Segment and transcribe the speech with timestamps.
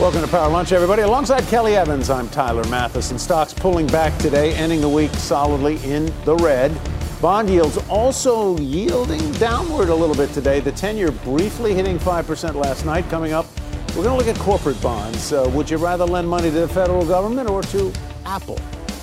[0.00, 1.02] Welcome to Power Lunch, everybody.
[1.02, 3.16] Alongside Kelly Evans, I'm Tyler Mathisen.
[3.16, 6.76] Stocks pulling back today, ending the week solidly in the red.
[7.22, 10.58] Bond yields also yielding downward a little bit today.
[10.58, 13.08] The 10 year briefly hitting 5% last night.
[13.08, 13.46] Coming up,
[13.90, 15.32] we're going to look at corporate bonds.
[15.32, 17.92] Uh, would you rather lend money to the federal government or to
[18.26, 18.58] Apple?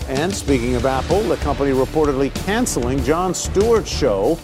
[0.09, 4.37] And speaking of Apple, the company reportedly canceling Jon Stewart's show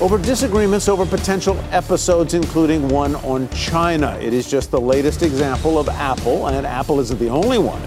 [0.00, 4.16] over disagreements over potential episodes, including one on China.
[4.20, 7.82] It is just the latest example of Apple, and Apple isn't the only one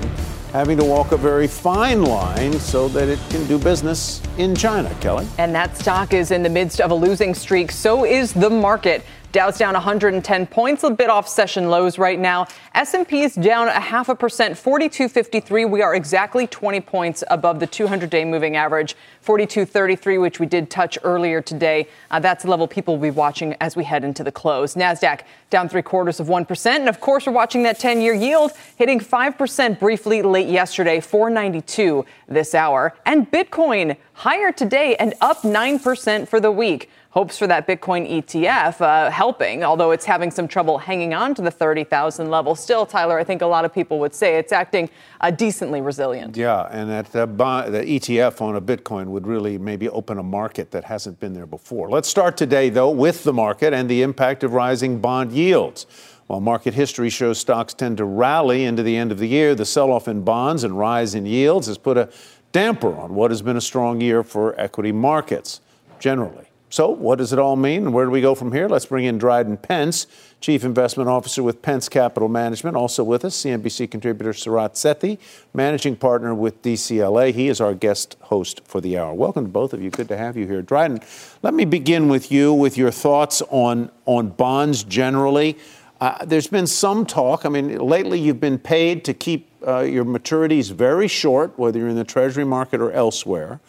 [0.51, 4.93] having to walk a very fine line so that it can do business in China.
[4.99, 5.25] Kelly?
[5.37, 7.71] And that stock is in the midst of a losing streak.
[7.71, 9.05] So is the market.
[9.31, 12.47] Dow's down 110 points, a bit off session lows right now.
[12.75, 15.69] S&P is down a half a percent, 42.53.
[15.69, 20.97] We are exactly 20 points above the 200-day moving average, 42.33, which we did touch
[21.03, 21.87] earlier today.
[22.09, 24.75] Uh, that's the level people will be watching as we head into the close.
[24.75, 28.51] Nasdaq down three quarters of one percent, and of course we're watching that 10-year yield
[28.75, 35.45] hitting five percent briefly late yesterday, 492 this hour, and Bitcoin higher today and up
[35.45, 40.31] nine percent for the week hopes for that Bitcoin ETF uh, helping, although it's having
[40.31, 42.55] some trouble hanging on to the 30,000 level.
[42.55, 46.37] Still, Tyler, I think a lot of people would say it's acting uh, decently resilient.
[46.37, 50.85] Yeah, and that the ETF on a Bitcoin would really maybe open a market that
[50.85, 51.89] hasn't been there before.
[51.89, 55.85] Let's start today, though, with the market and the impact of rising bond yields.
[56.27, 59.65] While market history shows stocks tend to rally into the end of the year, the
[59.65, 62.09] sell off in bonds and rise in yields has put a
[62.53, 65.59] damper on what has been a strong year for equity markets
[65.99, 66.50] generally.
[66.71, 68.69] So, what does it all mean, and where do we go from here?
[68.69, 70.07] Let's bring in Dryden Pence,
[70.39, 72.77] Chief Investment Officer with Pence Capital Management.
[72.77, 75.19] Also with us, CNBC contributor Sarat Sethi,
[75.53, 77.33] Managing Partner with DCLA.
[77.33, 79.13] He is our guest host for the hour.
[79.13, 79.89] Welcome to both of you.
[79.89, 80.61] Good to have you here.
[80.61, 81.01] Dryden,
[81.41, 85.57] let me begin with you with your thoughts on, on bonds generally.
[85.99, 87.45] Uh, there's been some talk.
[87.45, 91.89] I mean, lately you've been paid to keep uh, your maturities very short, whether you're
[91.89, 93.59] in the Treasury market or elsewhere.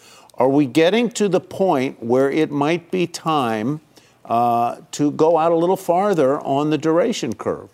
[0.42, 3.80] Are we getting to the point where it might be time
[4.25, 7.70] uh, to go out a little farther on the duration curve?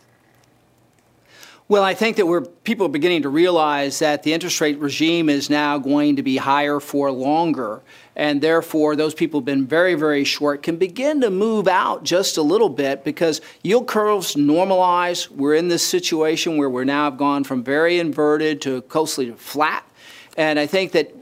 [1.66, 5.30] Well, I think that we're people are beginning to realize that the interest rate regime
[5.30, 7.80] is now going to be higher for longer,
[8.14, 12.36] and therefore those people have been very, very short can begin to move out just
[12.36, 15.30] a little bit because yield curves normalize.
[15.30, 19.36] We're in this situation where we're now have gone from very inverted to closely to
[19.36, 19.90] flat,
[20.36, 21.14] and I think that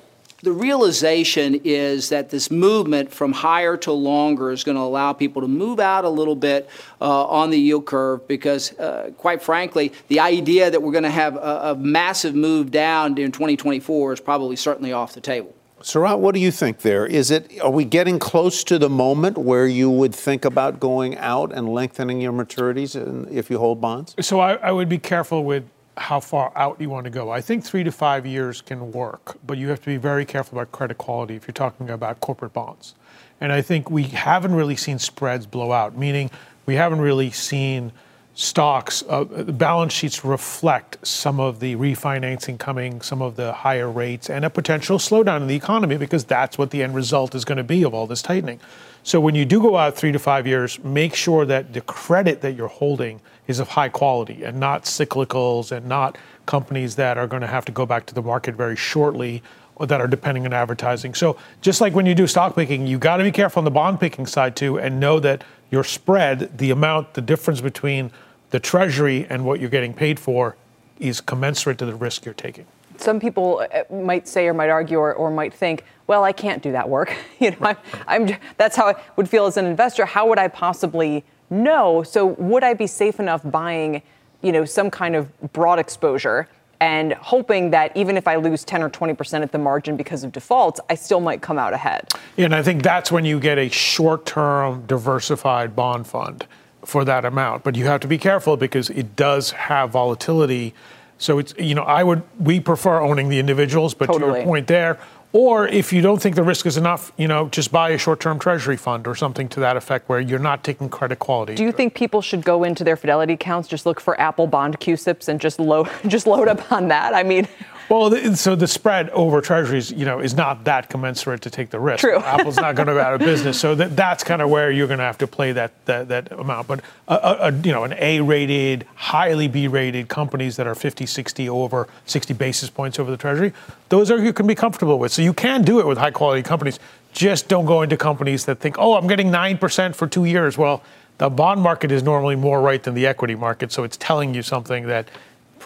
[0.47, 5.43] the realization is that this movement from higher to longer is going to allow people
[5.43, 6.71] to move out a little bit
[7.01, 11.11] uh, on the yield curve because, uh, quite frankly, the idea that we're going to
[11.11, 15.53] have a, a, massive move down in 2024 is probably certainly off the table.
[15.81, 17.05] Sarat, what do you think there?
[17.05, 21.17] Is it are we getting close to the moment where you would think about going
[21.19, 22.95] out and lengthening your maturities
[23.33, 24.15] if you hold bonds?
[24.21, 25.65] So I, I would be careful with
[25.97, 27.31] how far out you want to go.
[27.31, 30.59] I think three to five years can work, but you have to be very careful
[30.59, 32.95] about credit quality if you're talking about corporate bonds.
[33.41, 36.31] And I think we haven't really seen spreads blow out, meaning
[36.67, 37.93] we haven't really seen
[38.35, 44.29] stocks, uh, balance sheets reflect some of the refinancing coming, some of the higher rates,
[44.29, 47.57] and a potential slowdown in the economy because that's what the end result is going
[47.57, 48.61] to be of all this tightening.
[49.03, 52.43] So when you do go out three to five years, make sure that the credit
[52.43, 57.27] that you're holding is of high quality and not cyclicals and not companies that are
[57.27, 59.43] going to have to go back to the market very shortly
[59.77, 61.15] or that are depending on advertising.
[61.15, 63.71] So just like when you do stock picking, you got to be careful on the
[63.71, 68.11] bond picking side too and know that your spread, the amount, the difference between
[68.51, 70.57] the treasury and what you're getting paid for
[70.99, 72.67] is commensurate to the risk you're taking.
[72.97, 76.63] Some people uh, might say or might argue or, or might think, well, I can't
[76.63, 77.15] do that work.
[77.39, 77.77] you know, I'm,
[78.07, 80.07] I'm, that's how I would feel as an investor.
[80.07, 82.03] How would I possibly know?
[82.03, 84.03] So would I be safe enough buying,
[84.43, 86.49] you know, some kind of broad exposure
[86.81, 90.33] and hoping that even if I lose 10 or 20% at the margin because of
[90.33, 92.09] defaults, I still might come out ahead?
[92.37, 96.47] Yeah, and I think that's when you get a short-term diversified bond fund
[96.85, 97.65] for that amount.
[97.65, 100.75] But you have to be careful because it does have volatility.
[101.19, 104.33] So it's you know I would we prefer owning the individuals, but totally.
[104.33, 104.99] to your point there,
[105.33, 108.39] Or if you don't think the risk is enough, you know, just buy a short-term
[108.39, 111.55] treasury fund or something to that effect where you're not taking credit quality.
[111.55, 114.81] Do you think people should go into their fidelity accounts, just look for Apple bond
[114.81, 117.15] CUSIPs and just load just load up on that?
[117.15, 117.49] I mean,
[117.89, 121.79] well, so the spread over treasuries, you know, is not that commensurate to take the
[121.79, 122.01] risk.
[122.01, 122.19] True.
[122.25, 124.87] Apple's not going to go out of business, so that, that's kind of where you're
[124.87, 126.67] going to have to play that that, that amount.
[126.69, 131.89] But a, a, you know, an A-rated, highly B-rated companies that are 50, 60 over
[132.07, 133.53] 60 basis points over the treasury,
[133.89, 135.13] those are you can be comfortable with.
[135.13, 136.79] So you can do it with high-quality companies.
[137.13, 140.59] Just don't go into companies that think, oh, I'm getting nine percent for two years.
[140.59, 140.83] Well,
[141.19, 144.43] the bond market is normally more right than the equity market, so it's telling you
[144.43, 145.09] something that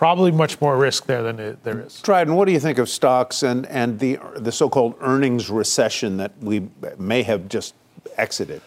[0.00, 2.00] probably much more risk there than it, there is.
[2.00, 6.16] Dryden, what do you think of stocks and, and the, the so called earnings recession
[6.16, 6.66] that we
[6.96, 7.74] may have just
[8.16, 8.62] exited?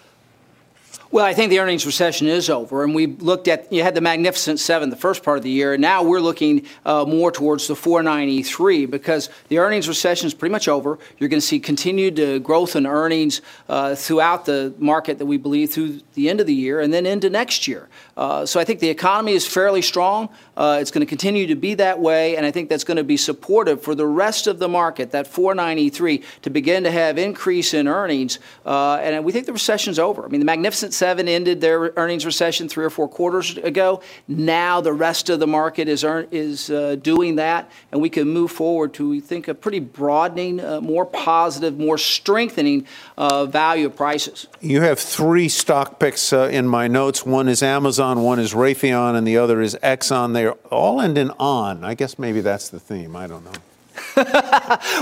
[1.13, 4.01] Well, I think the earnings recession is over, and we looked at you had the
[4.01, 7.67] Magnificent Seven the first part of the year, and now we're looking uh, more towards
[7.67, 10.97] the 493 because the earnings recession is pretty much over.
[11.19, 15.37] You're going to see continued uh, growth in earnings uh, throughout the market that we
[15.37, 17.89] believe through the end of the year and then into next year.
[18.17, 20.29] Uh, so I think the economy is fairly strong.
[20.57, 23.03] Uh, it's going to continue to be that way, and I think that's going to
[23.03, 25.11] be supportive for the rest of the market.
[25.11, 29.99] That 493 to begin to have increase in earnings, uh, and we think the recession's
[29.99, 30.25] over.
[30.25, 34.01] I mean, the Magnificent Seven ended their earnings recession three or four quarters ago.
[34.29, 38.29] Now the rest of the market is earn, is uh, doing that, and we can
[38.29, 43.87] move forward to we think a pretty broadening, uh, more positive, more strengthening uh, value
[43.87, 44.47] of prices.
[44.61, 47.25] You have three stock picks uh, in my notes.
[47.25, 50.31] One is Amazon, one is Raytheon, and the other is Exxon.
[50.31, 51.83] They all end in on.
[51.83, 53.13] I guess maybe that's the theme.
[53.17, 53.51] I don't know.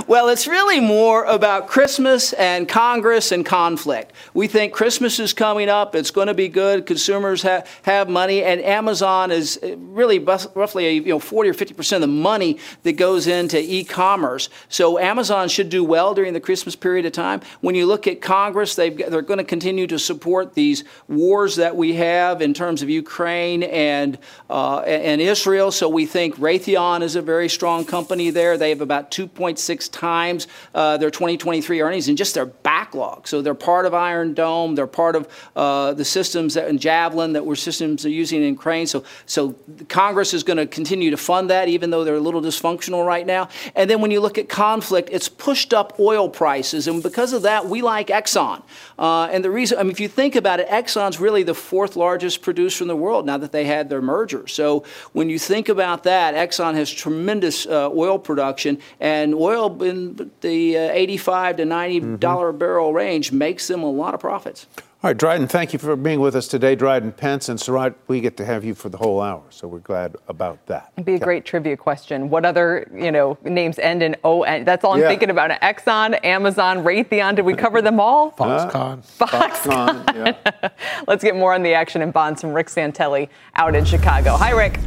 [0.08, 4.14] well, it's really more about Christmas and Congress and conflict.
[4.34, 5.96] We think Christmas is coming up.
[5.96, 6.86] It's going to be good.
[6.86, 11.54] Consumers ha- have money, and Amazon is uh, really roughly a, you know 40 or
[11.54, 14.50] 50 percent of the money that goes into e-commerce.
[14.68, 17.42] So Amazon should do well during the Christmas period of time.
[17.62, 21.76] When you look at Congress, they they're going to continue to support these wars that
[21.76, 24.18] we have in terms of Ukraine and
[24.50, 25.72] uh, and Israel.
[25.72, 28.58] So we think Raytheon is a very strong company there.
[28.58, 33.28] They have about about 2.6 times uh, their 2023 earnings in just their backlog.
[33.28, 34.76] So they're part of Iron Dome.
[34.76, 38.50] They're part of uh, the systems that, in Javelin that we're systems are using in
[38.50, 38.86] Ukraine.
[38.88, 39.56] So, so
[39.90, 43.26] Congress is going to continue to fund that, even though they're a little dysfunctional right
[43.26, 43.50] now.
[43.76, 47.44] And then when you look at conflict, it's pushed up oil prices, and because of
[47.44, 48.62] that, we like Exxon.
[49.00, 51.96] Uh, and the reason, I mean, if you think about it, Exxon's really the fourth
[51.96, 54.48] largest producer in the world now that they had their merger.
[54.48, 54.84] So
[55.14, 60.78] when you think about that, Exxon has tremendous uh, oil production, and oil in the
[60.78, 62.58] uh, 85 to 90 mm-hmm.
[62.58, 64.68] barrel range makes them a lot of profits.
[65.04, 66.76] All right, Dryden, thank you for being with us today.
[66.76, 69.80] Dryden Pence and Sarat, we get to have you for the whole hour, so we're
[69.80, 70.92] glad about that.
[70.96, 72.30] It'd be a great trivia question.
[72.30, 74.44] What other, you know, names end in O?
[74.64, 75.08] That's all I'm yeah.
[75.08, 75.50] thinking about.
[75.62, 77.36] Exxon, Amazon, Raytheon.
[77.36, 78.32] Did we cover them all?
[78.38, 79.00] Foxconn.
[79.18, 80.06] Foxconn.
[80.06, 80.70] Foxconn yeah.
[81.08, 84.36] Let's get more on the action and bonds from Rick Santelli out in Chicago.
[84.36, 84.78] Hi, Rick.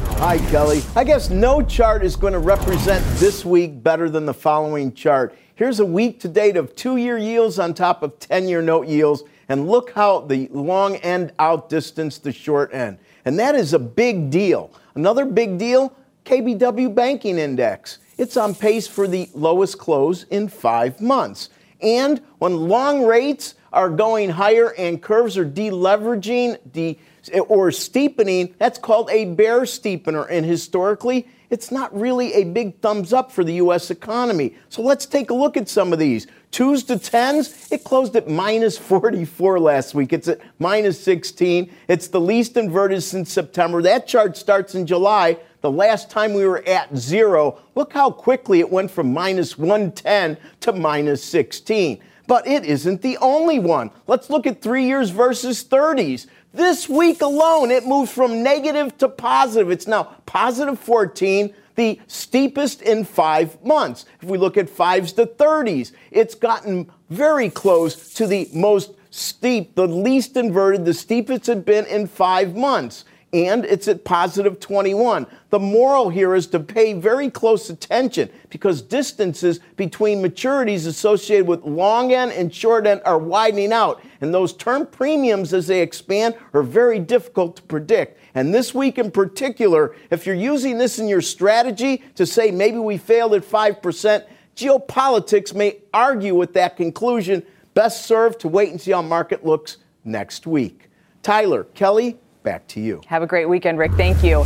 [0.00, 0.82] Hi, Kelly.
[0.96, 5.34] I guess no chart is going to represent this week better than the following chart.
[5.54, 8.86] Here's a week to date of two year yields on top of 10 year note
[8.86, 9.22] yields.
[9.48, 12.98] And look how the long end outdistanced the short end.
[13.24, 14.72] And that is a big deal.
[14.94, 15.92] Another big deal
[16.24, 17.98] KBW Banking Index.
[18.18, 21.48] It's on pace for the lowest close in five months.
[21.80, 26.98] And when long rates are going higher and curves are deleveraging, de-
[27.30, 30.26] or steepening, that's called a bear steepener.
[30.30, 33.90] And historically, it's not really a big thumbs up for the U.S.
[33.90, 34.54] economy.
[34.68, 36.26] So let's take a look at some of these.
[36.50, 40.12] Twos to tens, it closed at minus 44 last week.
[40.12, 41.70] It's at minus 16.
[41.88, 43.82] It's the least inverted since September.
[43.82, 45.38] That chart starts in July.
[45.60, 50.36] The last time we were at zero, look how quickly it went from minus 110
[50.60, 52.00] to minus 16.
[52.26, 53.90] But it isn't the only one.
[54.06, 56.26] Let's look at three years versus 30s.
[56.52, 59.70] This week alone, it moved from negative to positive.
[59.70, 64.06] It's now positive 14, the steepest in five months.
[64.22, 69.74] If we look at fives to 30s, it's gotten very close to the most steep,
[69.74, 75.26] the least inverted, the steepest it's been in five months and it's at positive 21.
[75.50, 81.64] The moral here is to pay very close attention because distances between maturities associated with
[81.64, 84.02] long end and short end are widening out.
[84.22, 88.18] And those term premiums as they expand are very difficult to predict.
[88.34, 92.78] And this week in particular, if you're using this in your strategy to say maybe
[92.78, 94.24] we failed at 5%,
[94.56, 97.42] geopolitics may argue with that conclusion.
[97.74, 100.88] Best served to wait and see how market looks next week.
[101.22, 102.18] Tyler, Kelly,
[102.48, 103.02] back to you.
[103.08, 103.92] Have a great weekend, Rick.
[103.92, 104.42] Thank you.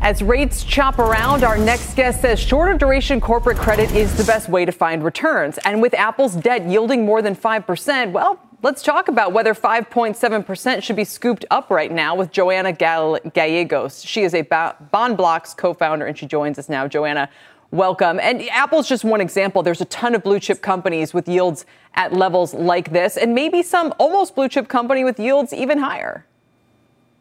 [0.00, 4.48] As rates chop around, our next guest says shorter duration corporate credit is the best
[4.48, 5.58] way to find returns.
[5.66, 10.96] And with Apple's debt yielding more than 5%, well, let's talk about whether 5.7% should
[10.96, 14.02] be scooped up right now with Joanna Gallegos.
[14.02, 16.88] She is a BondBloxx co founder and she joins us now.
[16.88, 17.28] Joanna,
[17.72, 18.18] welcome.
[18.20, 19.62] And Apple's just one example.
[19.62, 23.62] There's a ton of blue chip companies with yields at levels like this, and maybe
[23.62, 26.24] some almost blue chip company with yields even higher.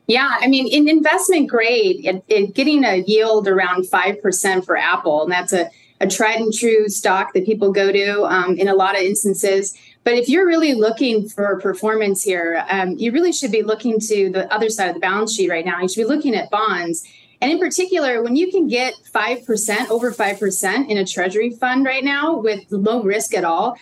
[0.08, 5.24] Yeah, I mean, in investment grade, it, it, getting a yield around 5% for Apple,
[5.24, 8.74] and that's a, a tried and true stock that people go to um, in a
[8.74, 9.78] lot of instances.
[10.06, 14.30] But if you're really looking for performance here, um, you really should be looking to
[14.30, 15.82] the other side of the balance sheet right now.
[15.82, 17.06] You should be looking at bonds.
[17.42, 22.04] And in particular, when you can get 5%, over 5% in a treasury fund right
[22.04, 23.78] now with low risk at all,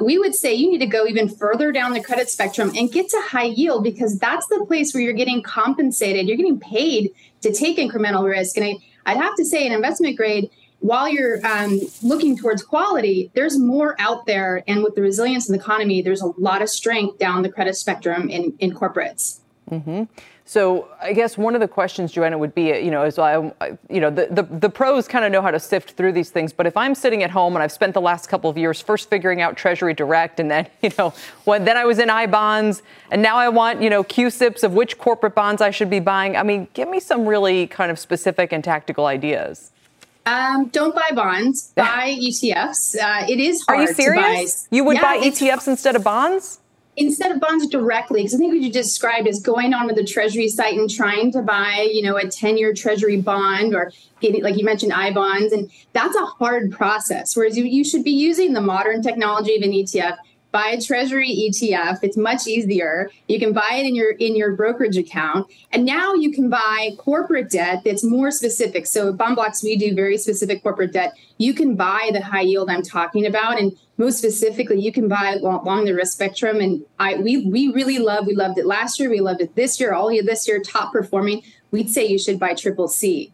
[0.00, 3.08] we would say you need to go even further down the credit spectrum and get
[3.10, 6.26] to high yield because that's the place where you're getting compensated.
[6.26, 7.10] You're getting paid
[7.42, 8.56] to take incremental risk.
[8.56, 8.76] And I,
[9.06, 10.50] I'd have to say, in investment grade,
[10.80, 14.62] while you're um, looking towards quality, there's more out there.
[14.66, 17.76] And with the resilience in the economy, there's a lot of strength down the credit
[17.76, 19.40] spectrum in, in corporates.
[19.70, 20.04] Mm-hmm.
[20.46, 23.36] So I guess one of the questions, Joanna, would be, you know, as I,
[23.88, 26.52] you know, the, the, the pros kind of know how to sift through these things.
[26.52, 29.08] But if I'm sitting at home and I've spent the last couple of years first
[29.08, 32.82] figuring out Treasury Direct, and then, you know, when then I was in I bonds,
[33.10, 36.36] and now I want, you know, CUSIPs of which corporate bonds I should be buying.
[36.36, 39.70] I mean, give me some really kind of specific and tactical ideas.
[40.26, 41.72] Um, don't buy bonds.
[41.76, 42.96] Buy ETFs.
[42.96, 43.78] Uh, it is hard.
[43.78, 44.68] Are you serious?
[44.70, 46.60] You would yeah, buy ETFs instead of bonds?
[46.96, 50.48] Instead of bonds directly, because I think what you described is going onto the Treasury
[50.48, 54.64] site and trying to buy, you know, a 10-year Treasury bond or getting, like you
[54.64, 57.36] mentioned, I bonds, and that's a hard process.
[57.36, 60.16] Whereas you, you should be using the modern technology of an ETF
[60.54, 61.98] buy a treasury ETF.
[62.02, 63.10] It's much easier.
[63.26, 66.90] You can buy it in your in your brokerage account, and now you can buy
[66.96, 68.86] corporate debt that's more specific.
[68.86, 71.12] So at BondBloxx, we do very specific corporate debt.
[71.38, 75.38] You can buy the high yield I'm talking about, and most specifically, you can buy
[75.42, 76.60] along the risk spectrum.
[76.60, 78.24] And I we we really love.
[78.28, 79.10] We loved it last year.
[79.10, 79.92] We loved it this year.
[79.92, 81.42] All year this year, top performing.
[81.72, 83.32] We'd say you should buy triple C.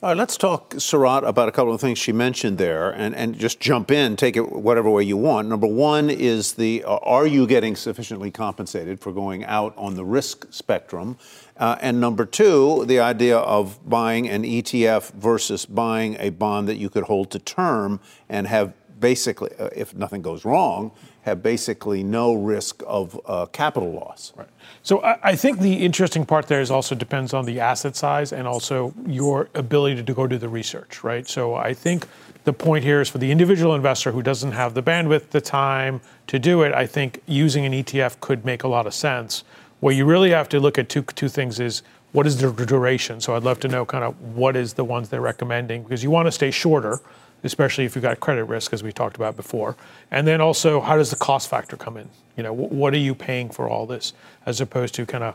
[0.00, 3.36] All right, let's talk, Sarat, about a couple of things she mentioned there, and, and
[3.36, 5.48] just jump in, take it whatever way you want.
[5.48, 10.04] Number one is the uh, are you getting sufficiently compensated for going out on the
[10.04, 11.18] risk spectrum?
[11.56, 16.76] Uh, and number two, the idea of buying an ETF versus buying a bond that
[16.76, 20.92] you could hold to term and have basically, uh, if nothing goes wrong,
[21.28, 24.32] have basically no risk of uh, capital loss.
[24.36, 24.48] Right.
[24.82, 28.32] So I, I, think the interesting part there is also depends on the asset size
[28.32, 31.26] and also your ability to go do the research, right?
[31.28, 32.06] So I think
[32.44, 36.00] the point here is for the individual investor who doesn't have the bandwidth, the time
[36.26, 36.72] to do it.
[36.72, 39.44] I think using an ETF could make a lot of sense.
[39.80, 41.82] What you really have to look at two two things is
[42.12, 43.20] what is the duration.
[43.20, 46.10] So I'd love to know kind of what is the ones they're recommending because you
[46.10, 47.00] want to stay shorter
[47.44, 49.76] especially if you've got credit risk, as we talked about before.
[50.10, 52.08] And then also, how does the cost factor come in?
[52.36, 54.12] You know, what are you paying for all this,
[54.46, 55.34] as opposed to kind of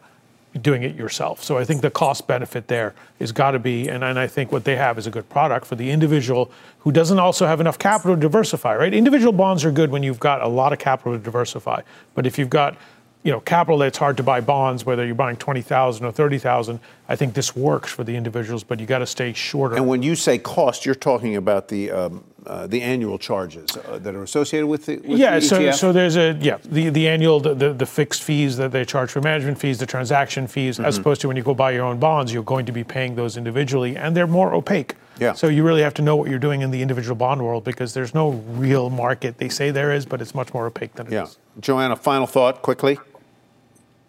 [0.61, 1.43] doing it yourself.
[1.43, 4.51] So I think the cost benefit there is got to be, and, and I think
[4.51, 7.79] what they have is a good product for the individual who doesn't also have enough
[7.79, 8.93] capital to diversify, right?
[8.93, 11.81] Individual bonds are good when you've got a lot of capital to diversify.
[12.13, 12.77] But if you've got
[13.23, 16.79] you know, capital that's hard to buy bonds, whether you're buying 20,000 or 30,000.
[17.07, 19.75] I think this works for the individuals, but you got to stay shorter.
[19.75, 23.97] And when you say cost, you're talking about the um, uh, the annual charges uh,
[23.99, 25.35] that are associated with the with yeah.
[25.35, 28.83] The so so there's a yeah the the annual the, the, fixed fees that they
[28.83, 30.85] charge for management fees, the transaction fees, mm-hmm.
[30.85, 33.15] as opposed to when you go buy your own bonds, you're going to be paying
[33.15, 34.95] those individually, and they're more opaque.
[35.19, 35.33] Yeah.
[35.33, 37.93] So you really have to know what you're doing in the individual bond world because
[37.93, 39.37] there's no real market.
[39.37, 41.23] They say there is, but it's much more opaque than it yeah.
[41.23, 41.37] is.
[41.59, 42.97] Joanna, final thought quickly.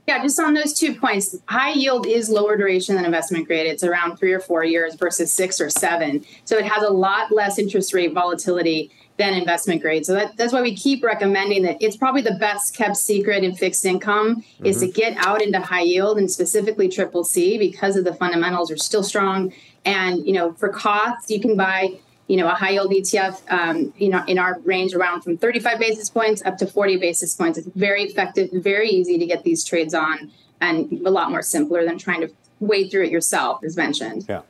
[0.06, 3.66] Yeah, just on those two points, high yield is lower duration than investment grade.
[3.66, 6.24] It's around three or four years versus six or seven.
[6.44, 10.04] So it has a lot less interest rate volatility than investment grade.
[10.04, 13.54] So that, that's why we keep recommending that it's probably the best kept secret in
[13.54, 14.66] fixed income mm-hmm.
[14.66, 18.70] is to get out into high yield and specifically triple C because of the fundamentals
[18.70, 19.52] are still strong.
[19.84, 23.92] And you know, for costs, you can buy you know, a high yield ETF, um,
[23.98, 27.58] you know, in our range around from 35 basis points up to 40 basis points.
[27.58, 31.84] It's very effective, very easy to get these trades on, and a lot more simpler
[31.84, 34.26] than trying to wade through it yourself, as mentioned.
[34.28, 34.42] Yeah.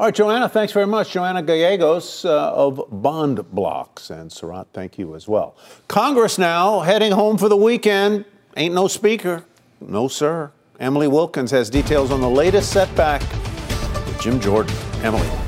[0.00, 1.12] All right, Joanna, thanks very much.
[1.12, 4.10] Joanna Gallegos uh, of BondBloxx.
[4.10, 5.54] And Sarat, thank you as well.
[5.86, 8.24] Congress now heading home for the weekend.
[8.56, 9.44] Ain't no speaker.
[9.80, 10.50] No, sir.
[10.80, 14.74] Emily Wilkins has details on the latest setback with Jim Jordan.
[15.02, 15.43] Emily.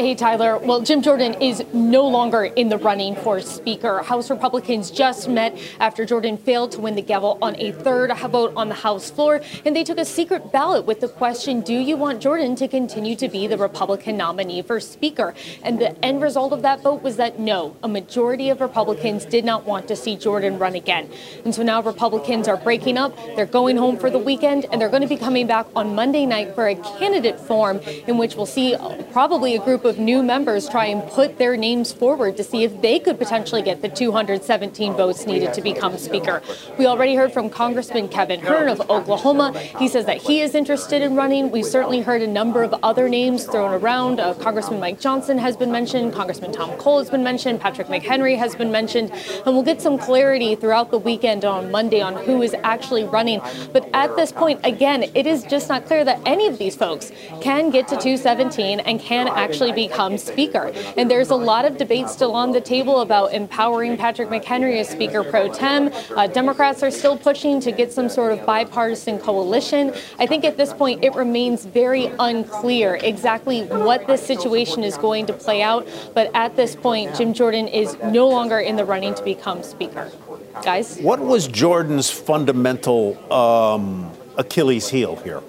[0.00, 0.56] Hey, Tyler.
[0.56, 4.02] Well, Jim Jordan is no longer in the running for Speaker.
[4.02, 8.54] House Republicans just met after Jordan failed to win the gavel on a third vote
[8.56, 11.98] on the House floor, and they took a secret ballot with the question Do you
[11.98, 15.34] want Jordan to continue to be the Republican nominee for Speaker?
[15.62, 19.44] And the end result of that vote was that no, a majority of Republicans did
[19.44, 21.10] not want to see Jordan run again.
[21.44, 24.88] And so now Republicans are breaking up, they're going home for the weekend, and they're
[24.88, 28.46] going to be coming back on Monday night for a candidate forum in which we'll
[28.46, 28.74] see
[29.12, 32.64] probably a group of of new members try and put their names forward to see
[32.64, 36.40] if they could potentially get the 217 votes needed to become Speaker.
[36.78, 39.58] We already heard from Congressman Kevin Hern of Oklahoma.
[39.58, 41.50] He says that he is interested in running.
[41.50, 44.20] We've certainly heard a number of other names thrown around.
[44.20, 48.38] Uh, Congressman Mike Johnson has been mentioned, Congressman Tom Cole has been mentioned, Patrick McHenry
[48.38, 52.40] has been mentioned, and we'll get some clarity throughout the weekend on Monday on who
[52.42, 53.40] is actually running.
[53.72, 57.10] But at this point, again, it is just not clear that any of these folks
[57.40, 60.72] can get to 217 and can actually be become Speaker.
[60.96, 64.88] And there's a lot of debate still on the table about empowering Patrick McHenry as
[64.88, 65.90] Speaker pro tem.
[66.16, 69.94] Uh, Democrats are still pushing to get some sort of bipartisan coalition.
[70.18, 75.24] I think at this point it remains very unclear exactly what this situation is going
[75.26, 75.88] to play out.
[76.14, 80.10] But at this point, Jim Jordan is no longer in the running to become Speaker.
[80.62, 80.98] Guys?
[80.98, 85.42] What was Jordan's fundamental um, Achilles heel here?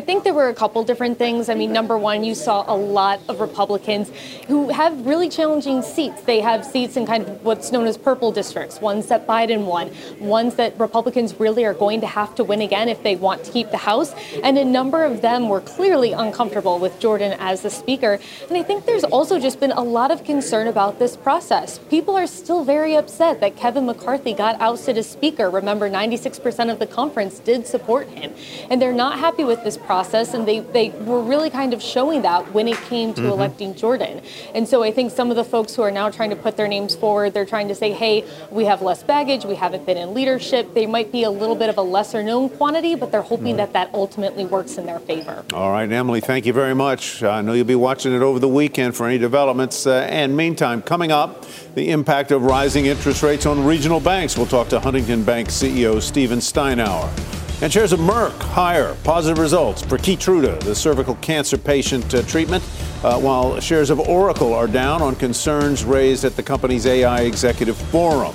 [0.00, 1.50] I think there were a couple different things.
[1.50, 4.10] I mean, number one, you saw a lot of Republicans
[4.48, 6.22] who have really challenging seats.
[6.22, 9.90] They have seats in kind of what's known as purple districts, ones that Biden won,
[10.18, 13.52] ones that Republicans really are going to have to win again if they want to
[13.52, 14.14] keep the House.
[14.42, 18.18] And a number of them were clearly uncomfortable with Jordan as the Speaker.
[18.48, 21.78] And I think there's also just been a lot of concern about this process.
[21.90, 25.50] People are still very upset that Kevin McCarthy got ousted as Speaker.
[25.50, 28.32] Remember, 96% of the conference did support him.
[28.70, 32.22] And they're not happy with this process, and they, they were really kind of showing
[32.22, 33.30] that when it came to mm-hmm.
[33.30, 34.22] electing Jordan.
[34.54, 36.68] And so I think some of the folks who are now trying to put their
[36.68, 40.14] names forward, they're trying to say, hey, we have less baggage, we haven't been in
[40.14, 40.74] leadership.
[40.74, 43.56] They might be a little bit of a lesser known quantity, but they're hoping mm-hmm.
[43.56, 45.44] that that ultimately works in their favor.
[45.52, 47.24] All right, Emily, thank you very much.
[47.24, 49.86] I know you'll be watching it over the weekend for any developments.
[49.86, 54.36] Uh, and meantime, coming up, the impact of rising interest rates on regional banks.
[54.36, 57.39] We'll talk to Huntington Bank CEO Stephen Steinour.
[57.62, 62.64] And shares of Merck higher, positive results for Keytruda, the cervical cancer patient uh, treatment,
[63.04, 67.76] uh, while shares of Oracle are down on concerns raised at the company's AI executive
[67.76, 68.34] forum.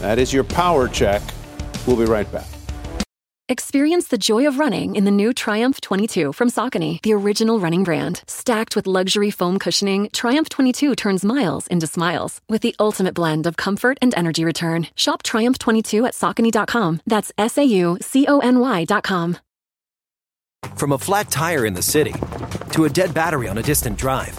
[0.00, 1.22] That is your power check.
[1.86, 2.53] We'll be right back.
[3.46, 7.84] Experience the joy of running in the new Triumph 22 from Saucony, the original running
[7.84, 8.22] brand.
[8.26, 13.46] Stacked with luxury foam cushioning, Triumph 22 turns miles into smiles with the ultimate blend
[13.46, 14.86] of comfort and energy return.
[14.94, 17.02] Shop Triumph 22 at Saucony.com.
[17.06, 19.36] That's S A U C O N Y.com.
[20.76, 22.14] From a flat tire in the city
[22.72, 24.38] to a dead battery on a distant drive,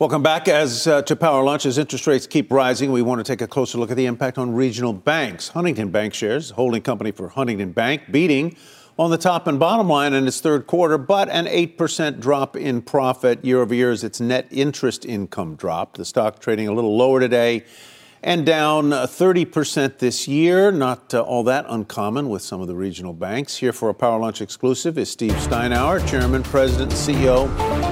[0.00, 0.48] Welcome back.
[0.48, 3.46] As uh, to Power Lunch, as interest rates keep rising, we want to take a
[3.46, 5.48] closer look at the impact on regional banks.
[5.48, 8.56] Huntington Bank shares, holding company for Huntington Bank, beating
[8.98, 12.80] on the top and bottom line in its third quarter, but an 8% drop in
[12.80, 15.98] profit year over year as its net interest income dropped.
[15.98, 17.66] The stock trading a little lower today
[18.22, 20.70] and down 30% this year.
[20.70, 23.56] Not uh, all that uncommon with some of the regional banks.
[23.56, 27.44] Here for a Power Lunch exclusive is Steve Steinour, Chairman, President, CEO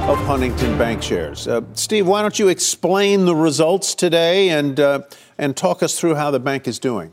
[0.09, 1.49] of Huntington Bank Shares.
[1.49, 5.03] Uh, Steve, why don't you explain the results today and, uh,
[5.39, 7.13] and talk us through how the bank is doing?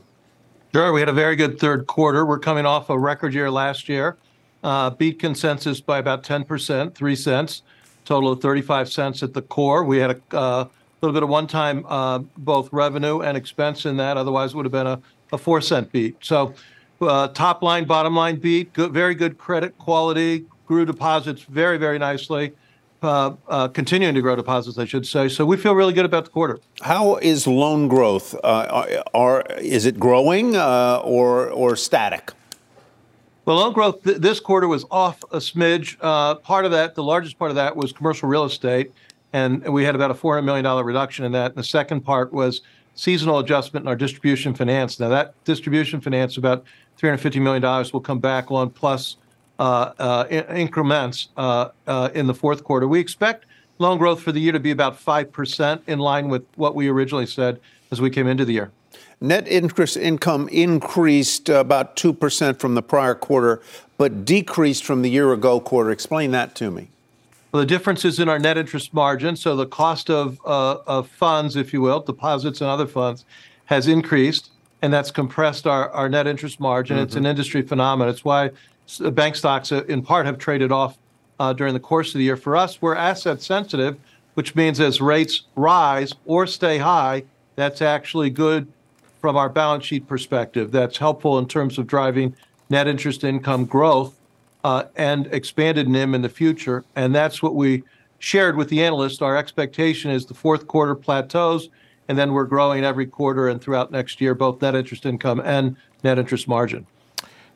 [0.74, 0.92] Sure.
[0.92, 2.26] We had a very good third quarter.
[2.26, 4.18] We're coming off a record year last year.
[4.62, 7.62] Uh, beat consensus by about 10%, 3 cents,
[8.04, 9.84] total of 35 cents at the core.
[9.84, 10.68] We had a uh,
[11.00, 14.16] little bit of one-time uh, both revenue and expense in that.
[14.16, 15.00] Otherwise, it would have been a,
[15.32, 16.16] a four cent beat.
[16.20, 16.54] So,
[17.00, 18.72] uh, top line, bottom line beat.
[18.72, 20.46] Good, very good credit quality.
[20.66, 22.52] Grew deposits very, very nicely.
[23.02, 25.28] Uh, uh, continuing to grow deposits, I should say.
[25.28, 26.58] So we feel really good about the quarter.
[26.80, 28.34] How is loan growth?
[28.42, 32.32] Uh, are, is it growing uh, or or static?
[33.44, 35.96] Well, loan growth th- this quarter was off a smidge.
[36.00, 38.92] Uh, part of that, the largest part of that, was commercial real estate
[39.36, 41.50] and we had about a $400 million reduction in that.
[41.50, 42.62] And the second part was
[42.94, 44.98] seasonal adjustment in our distribution finance.
[44.98, 46.64] Now, that distribution finance, about
[46.98, 49.16] $350 million, will come back on plus
[49.58, 52.88] uh, uh, increments uh, uh, in the fourth quarter.
[52.88, 53.44] We expect
[53.78, 57.26] loan growth for the year to be about 5%, in line with what we originally
[57.26, 58.70] said as we came into the year.
[59.20, 63.60] Net interest income increased about 2% from the prior quarter,
[63.98, 65.90] but decreased from the year ago quarter.
[65.90, 66.88] Explain that to me.
[67.56, 69.34] Well, the difference is in our net interest margin.
[69.34, 73.24] So the cost of, uh, of funds, if you will, deposits and other funds,
[73.64, 74.50] has increased,
[74.82, 76.96] and that's compressed our, our net interest margin.
[76.98, 77.04] Mm-hmm.
[77.04, 77.30] It's an mm-hmm.
[77.30, 78.12] industry phenomenon.
[78.12, 78.50] It's why
[79.12, 80.98] bank stocks, uh, in part, have traded off
[81.40, 82.36] uh, during the course of the year.
[82.36, 83.96] For us, we're asset sensitive,
[84.34, 88.70] which means as rates rise or stay high, that's actually good
[89.22, 90.72] from our balance sheet perspective.
[90.72, 92.36] That's helpful in terms of driving
[92.68, 94.14] net interest income growth
[94.66, 96.84] uh, and expanded NIM in the future.
[96.96, 97.84] And that's what we
[98.18, 99.22] shared with the analysts.
[99.22, 101.68] Our expectation is the fourth quarter plateaus,
[102.08, 105.76] and then we're growing every quarter and throughout next year, both net interest income and
[106.02, 106.84] net interest margin.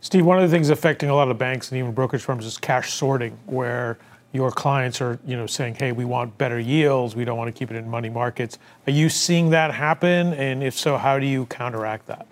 [0.00, 2.56] Steve, one of the things affecting a lot of banks and even brokerage firms is
[2.56, 3.98] cash sorting, where
[4.32, 7.16] your clients are, you know, saying, "Hey, we want better yields.
[7.16, 10.32] We don't want to keep it in money markets." Are you seeing that happen?
[10.34, 12.28] And if so, how do you counteract that?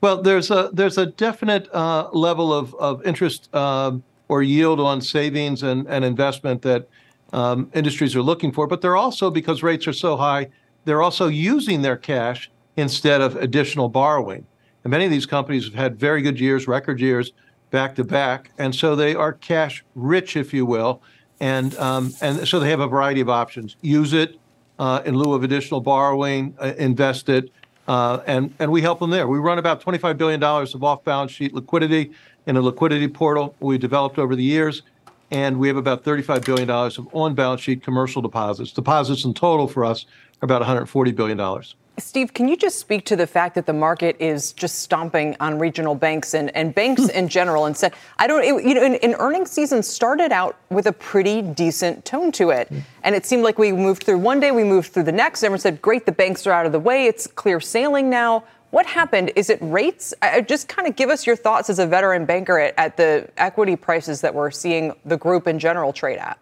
[0.00, 5.00] Well, there's a there's a definite uh, level of of interest um, or yield on
[5.00, 6.88] savings and, and investment that
[7.32, 10.48] um, industries are looking for, but they're also because rates are so high,
[10.84, 14.46] they're also using their cash instead of additional borrowing.
[14.84, 17.32] And many of these companies have had very good years, record years,
[17.70, 21.02] back to back, and so they are cash rich, if you will,
[21.40, 23.76] and um, and so they have a variety of options.
[23.82, 24.38] Use it
[24.78, 27.50] uh, in lieu of additional borrowing, uh, invest it,
[27.88, 29.26] uh, and and we help them there.
[29.26, 32.12] We run about 25 billion dollars of off-balance sheet liquidity
[32.46, 34.82] in a liquidity portal we developed over the years,
[35.30, 38.72] and we have about 35 billion dollars of on-balance sheet commercial deposits.
[38.72, 40.04] Deposits in total for us
[40.42, 41.74] are about 140 billion dollars.
[41.98, 45.58] Steve, can you just speak to the fact that the market is just stomping on
[45.58, 47.10] regional banks and, and banks hmm.
[47.10, 50.56] in general and said, I don't, it, you know, in, in earnings season started out
[50.70, 52.68] with a pretty decent tone to it.
[52.68, 52.78] Hmm.
[53.02, 55.42] And it seemed like we moved through one day, we moved through the next.
[55.42, 57.06] Everyone said, great, the banks are out of the way.
[57.06, 58.44] It's clear sailing now.
[58.70, 59.32] What happened?
[59.34, 60.12] Is it rates?
[60.20, 63.28] I, just kind of give us your thoughts as a veteran banker at, at the
[63.38, 66.38] equity prices that we're seeing the group in general trade at.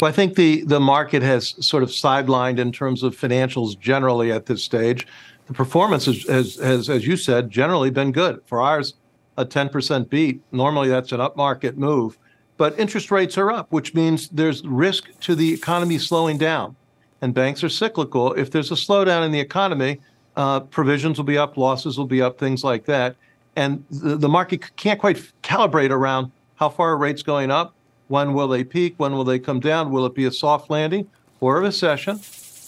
[0.00, 4.32] Well, I think the, the market has sort of sidelined in terms of financials generally
[4.32, 5.06] at this stage.
[5.46, 8.40] The performance has, has, has as you said, generally been good.
[8.46, 8.94] For ours,
[9.36, 10.40] a 10% beat.
[10.52, 12.16] Normally, that's an upmarket move.
[12.56, 16.76] But interest rates are up, which means there's risk to the economy slowing down.
[17.20, 18.32] And banks are cyclical.
[18.32, 20.00] If there's a slowdown in the economy,
[20.34, 23.16] uh, provisions will be up, losses will be up, things like that.
[23.56, 27.74] And the, the market can't quite calibrate around how far rates going up
[28.10, 28.94] when will they peak?
[28.96, 29.92] When will they come down?
[29.92, 32.18] Will it be a soft landing or a recession?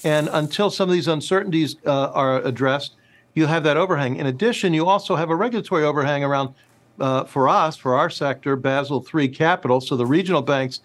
[0.05, 2.95] And until some of these uncertainties uh, are addressed,
[3.35, 4.17] you have that overhang.
[4.17, 6.55] In addition, you also have a regulatory overhang around,
[7.01, 9.81] uh, for us, for our sector, Basel III capital.
[9.81, 10.81] So the regional banks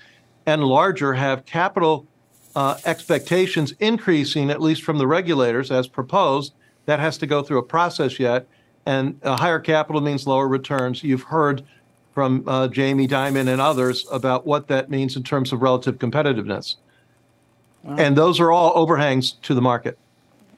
[0.48, 2.08] and larger have capital
[2.56, 6.54] uh, expectations increasing, at least from the regulators as proposed.
[6.86, 8.48] That has to go through a process yet.
[8.88, 11.04] And higher capital means lower returns.
[11.04, 11.64] You've heard
[12.18, 16.78] from uh, Jamie Dimon and others about what that means in terms of relative competitiveness.
[17.84, 17.98] Wow.
[18.00, 20.00] And those are all overhangs to the market.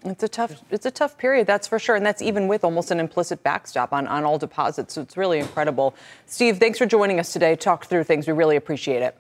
[0.05, 1.97] It's a tough it's a tough period, that's for sure.
[1.97, 4.93] And that's even with almost an implicit backstop on, on all deposits.
[4.93, 5.95] So it's really incredible.
[6.27, 7.57] Steve, thanks for joining us today.
[7.57, 8.25] Talk through things.
[8.25, 9.17] We really appreciate it.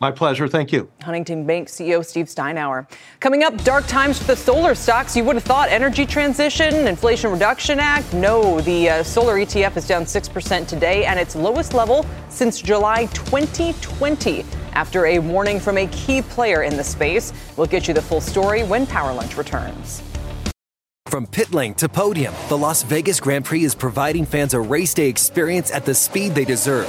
[0.00, 0.48] My pleasure.
[0.48, 0.90] Thank you.
[1.02, 2.90] Huntington Bank CEO Steve Steinour.
[3.20, 5.14] Coming up, dark times for the solar stocks.
[5.14, 8.14] You would have thought energy transition, Inflation Reduction Act.
[8.14, 13.06] No, the uh, solar ETF is down 6% today and its lowest level since July
[13.12, 17.34] 2020 after a warning from a key player in the space.
[17.58, 20.02] We'll get you the full story when Power Lunch returns.
[21.08, 24.94] From pit lane to podium, the Las Vegas Grand Prix is providing fans a race
[24.94, 26.88] day experience at the speed they deserve.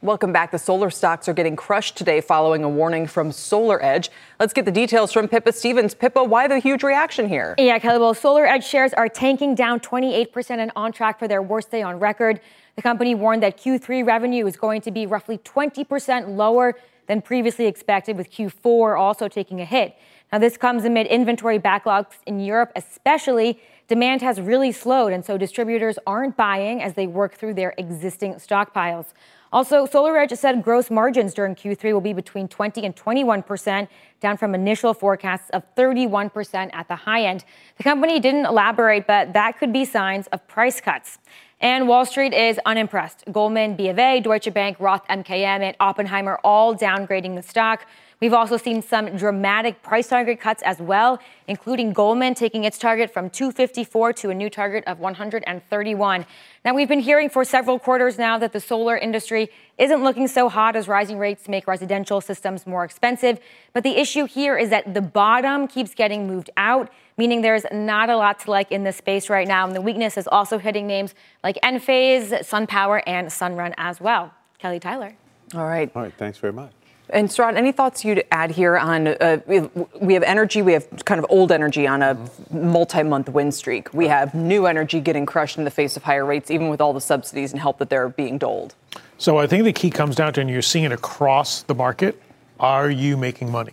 [0.00, 0.52] Welcome back.
[0.52, 4.10] The solar stocks are getting crushed today following a warning from SolarEdge.
[4.38, 5.92] Let's get the details from Pippa Stevens.
[5.92, 7.56] Pippa, why the huge reaction here?
[7.58, 11.72] Yeah, Kelly, well, SolarEdge shares are tanking down 28% and on track for their worst
[11.72, 12.38] day on record.
[12.76, 16.76] The company warned that Q3 revenue is going to be roughly 20% lower
[17.08, 19.96] than previously expected, with Q4 also taking a hit.
[20.32, 23.60] Now, this comes amid inventory backlogs in Europe, especially.
[23.88, 28.34] Demand has really slowed, and so distributors aren't buying as they work through their existing
[28.34, 29.06] stockpiles.
[29.52, 33.88] Also, SolarEdge said gross margins during Q3 will be between 20 and 21 percent,
[34.20, 37.44] down from initial forecasts of 31 percent at the high end.
[37.78, 41.18] The company didn't elaborate, but that could be signs of price cuts.
[41.60, 43.24] And Wall Street is unimpressed.
[43.32, 47.86] Goldman, B of A, Deutsche Bank, Roth MKM, and Oppenheimer all downgrading the stock.
[48.20, 53.12] We've also seen some dramatic price target cuts as well, including Goldman taking its target
[53.12, 56.26] from 254 to a new target of 131.
[56.64, 60.48] Now, we've been hearing for several quarters now that the solar industry isn't looking so
[60.48, 63.38] hot as rising rates make residential systems more expensive.
[63.72, 68.10] But the issue here is that the bottom keeps getting moved out, meaning there's not
[68.10, 69.64] a lot to like in this space right now.
[69.64, 74.34] And the weakness is also hitting names like Enphase, SunPower, and Sunrun as well.
[74.58, 75.14] Kelly Tyler.
[75.54, 75.90] All right.
[75.94, 76.12] All right.
[76.18, 76.72] Thanks very much.
[77.10, 81.18] And Sarat, any thoughts you'd add here on uh, we have energy, we have kind
[81.18, 82.18] of old energy on a
[82.50, 83.92] multi-month win streak.
[83.94, 86.92] We have new energy getting crushed in the face of higher rates, even with all
[86.92, 88.74] the subsidies and help that they're being doled.
[89.16, 92.20] So I think the key comes down to, and you're seeing it across the market,
[92.60, 93.72] are you making money?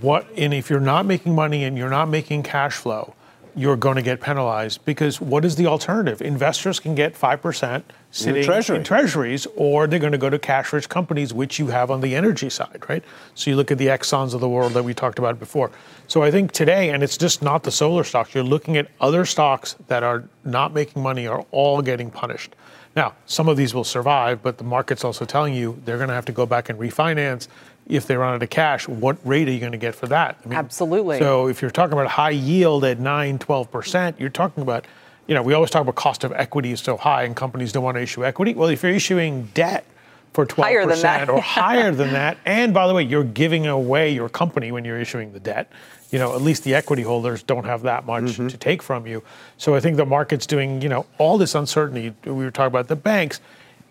[0.00, 3.14] What, and if you're not making money and you're not making cash flow,
[3.56, 6.22] you're going to get penalized because what is the alternative?
[6.22, 8.76] Investors can get 5% sitting treasury.
[8.78, 12.00] in treasuries, or they're going to go to cash rich companies, which you have on
[12.00, 13.04] the energy side, right?
[13.34, 15.70] So you look at the Exxons of the world that we talked about before.
[16.06, 19.24] So I think today, and it's just not the solar stocks, you're looking at other
[19.24, 22.54] stocks that are not making money are all getting punished.
[22.96, 26.14] Now, some of these will survive, but the market's also telling you they're going to
[26.14, 27.46] have to go back and refinance
[27.88, 30.38] if they run out of cash, what rate are you going to get for that?
[30.44, 31.18] I mean, Absolutely.
[31.18, 34.84] So if you're talking about high yield at 9, 12%, you're talking about,
[35.28, 37.84] you know, we always talk about cost of equity is so high and companies don't
[37.84, 38.54] want to issue equity.
[38.54, 39.84] Well, if you're issuing debt
[40.32, 44.28] for 12% higher or higher than that, and by the way, you're giving away your
[44.28, 45.70] company when you're issuing the debt,
[46.10, 48.48] you know, at least the equity holders don't have that much mm-hmm.
[48.48, 49.22] to take from you.
[49.58, 52.14] So I think the market's doing, you know, all this uncertainty.
[52.24, 53.40] We were talking about the banks.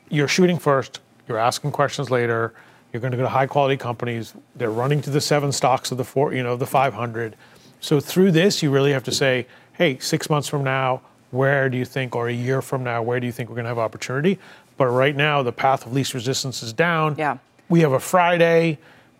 [0.10, 2.54] You're shooting first, you're asking questions later
[2.92, 4.34] you're going to go to high quality companies.
[4.56, 7.36] They're running to the seven stocks of the four, you know, the 500.
[7.80, 11.78] So through this, you really have to say, hey, six months from now, where do
[11.78, 13.80] you think, or a year from now, where do you think we're going to have
[13.80, 14.40] opportunity?
[14.78, 17.16] But right now, the path of least resistance is down.
[17.18, 17.38] Yeah.
[17.70, 18.78] We have a Friday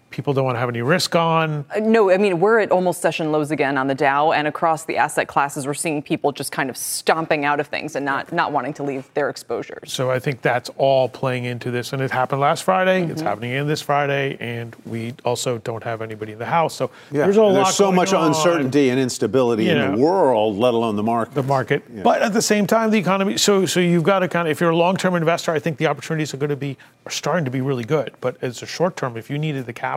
[0.10, 1.66] people don't want to have any risk on.
[1.76, 4.86] Uh, no, I mean, we're at almost session lows again on the Dow and across
[4.86, 5.68] the asset classes.
[5.68, 8.84] We're seeing people just kind of stomping out of things and not, not wanting to
[8.84, 9.92] leave their exposures.
[9.92, 11.94] So I think that's all playing into this.
[11.94, 13.02] And it happened last Friday.
[13.02, 13.12] Mm-hmm.
[13.12, 14.38] It's happening again this Friday.
[14.40, 16.76] And we also don't have anybody in the house.
[16.76, 17.24] So yeah.
[17.24, 18.28] there's a and lot There's so much on.
[18.28, 21.34] uncertainty and instability you in know, the world, let alone the market.
[21.36, 21.84] The market.
[21.94, 22.04] Yeah.
[22.04, 23.38] But at the same time, the economy.
[23.38, 25.78] So, so you've got to kind of, if you're a long term investor, I think
[25.78, 28.14] the opportunities are going to be, are starting to be really good.
[28.22, 29.97] But as a short term, if you needed the capital,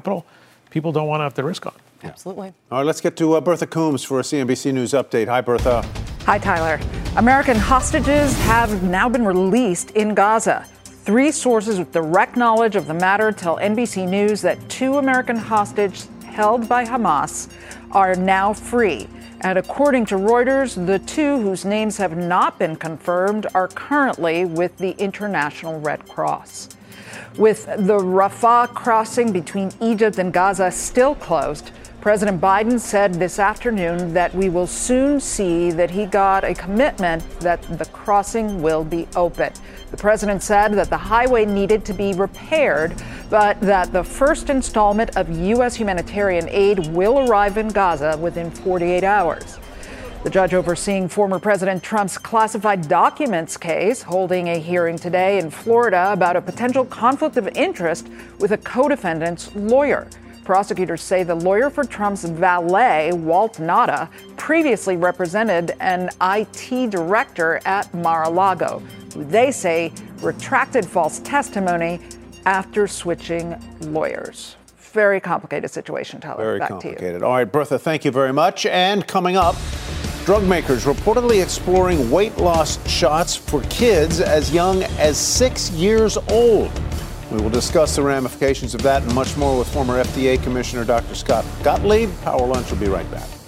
[0.71, 1.75] people don't want to have the risk on.
[2.03, 2.53] Absolutely.
[2.71, 5.29] All right, let's get to uh, Bertha Coombs for a CNBC News update.
[5.29, 5.87] Hi, Bertha.
[6.25, 6.81] Hi, Tyler.
[7.17, 10.67] American hostages have now been released in Gaza.
[10.85, 16.09] Three sources with direct knowledge of the matter tell NBC News that two American hostages
[16.25, 17.53] held by Hamas
[17.91, 19.09] are now free.
[19.43, 24.77] And according to Reuters, the two whose names have not been confirmed are currently with
[24.77, 26.69] the International Red Cross.
[27.39, 34.15] With the Rafah crossing between Egypt and Gaza still closed, President Biden said this afternoon
[34.15, 39.07] that we will soon see that he got a commitment that the crossing will be
[39.17, 39.53] open.
[39.91, 42.95] The president said that the highway needed to be repaired,
[43.29, 45.77] but that the first installment of U.S.
[45.77, 49.59] humanitarian aid will arrive in Gaza within 48 hours.
[50.25, 56.13] The judge overseeing former President Trump's classified documents case holding a hearing today in Florida
[56.13, 58.09] about a potential conflict of interest
[58.39, 60.09] with a co defendant's lawyer.
[60.51, 67.95] Prosecutors say the lawyer for Trump's valet, Walt Nauta, previously represented an IT director at
[67.95, 68.83] Mar a Lago,
[69.15, 72.01] who they say retracted false testimony
[72.47, 73.55] after switching
[73.93, 74.57] lawyers.
[74.77, 76.43] Very complicated situation, Tyler.
[76.43, 77.23] Very Back complicated.
[77.23, 78.67] All right, Bertha, thank you very much.
[78.67, 79.55] And coming up,
[80.25, 86.73] Drug makers reportedly exploring weight loss shots for kids as young as six years old.
[87.31, 91.15] We will discuss the ramifications of that and much more with former FDA Commissioner Dr.
[91.15, 92.11] Scott Gottlieb.
[92.23, 93.40] Power Lunch will be right back.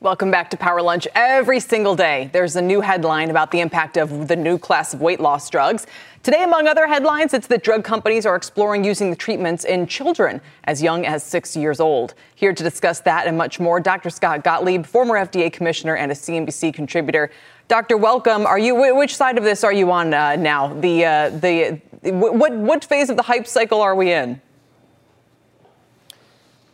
[0.00, 1.08] Welcome back to Power Lunch.
[1.14, 5.00] Every single day, there's a new headline about the impact of the new class of
[5.00, 5.86] weight loss drugs.
[6.22, 10.42] Today, among other headlines, it's that drug companies are exploring using the treatments in children
[10.64, 12.12] as young as six years old.
[12.34, 14.10] Here to discuss that and much more, Dr.
[14.10, 17.30] Scott Gottlieb, former FDA commissioner and a CNBC contributor.
[17.66, 18.44] Doctor, welcome.
[18.44, 20.74] Are you which side of this are you on uh, now?
[20.74, 24.42] The uh, the what what phase of the hype cycle are we in?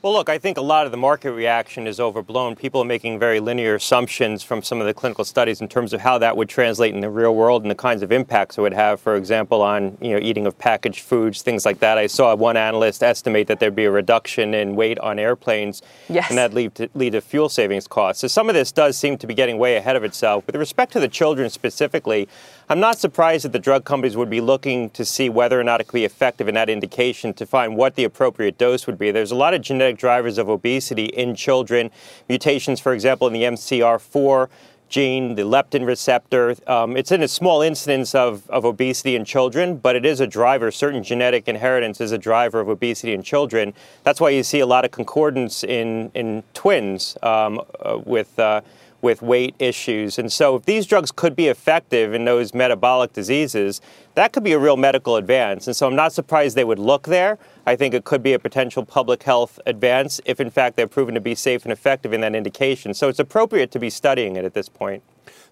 [0.02, 2.56] Well, look, I think a lot of the market reaction is overblown.
[2.56, 6.00] People are making very linear assumptions from some of the clinical studies in terms of
[6.00, 8.72] how that would translate in the real world and the kinds of impacts it would
[8.72, 11.98] have, for example, on you know eating of packaged foods, things like that.
[11.98, 16.28] I saw one analyst estimate that there'd be a reduction in weight on airplanes, yes.
[16.30, 18.22] and that lead to, lead to fuel savings costs.
[18.22, 20.44] So some of this does seem to be getting way ahead of itself.
[20.48, 22.28] With respect to the children specifically,
[22.68, 25.80] I'm not surprised that the drug companies would be looking to see whether or not
[25.80, 29.10] it could be effective in that indication to find what the appropriate dose would be.
[29.10, 31.90] There's a lot of genetic drivers of obesity in children,
[32.28, 34.48] mutations, for example, in the MC4R
[34.88, 36.54] gene, the leptin receptor.
[36.66, 40.26] Um, it's in a small incidence of, of obesity in children, but it is a
[40.26, 40.70] driver.
[40.70, 43.72] Certain genetic inheritance is a driver of obesity in children.
[44.04, 48.38] That's why you see a lot of concordance in, in twins um, uh, with.
[48.38, 48.60] Uh,
[49.02, 50.18] with weight issues.
[50.18, 53.80] And so, if these drugs could be effective in those metabolic diseases,
[54.14, 55.66] that could be a real medical advance.
[55.66, 57.38] And so, I'm not surprised they would look there.
[57.66, 61.14] I think it could be a potential public health advance if, in fact, they're proven
[61.14, 62.94] to be safe and effective in that indication.
[62.94, 65.02] So, it's appropriate to be studying it at this point.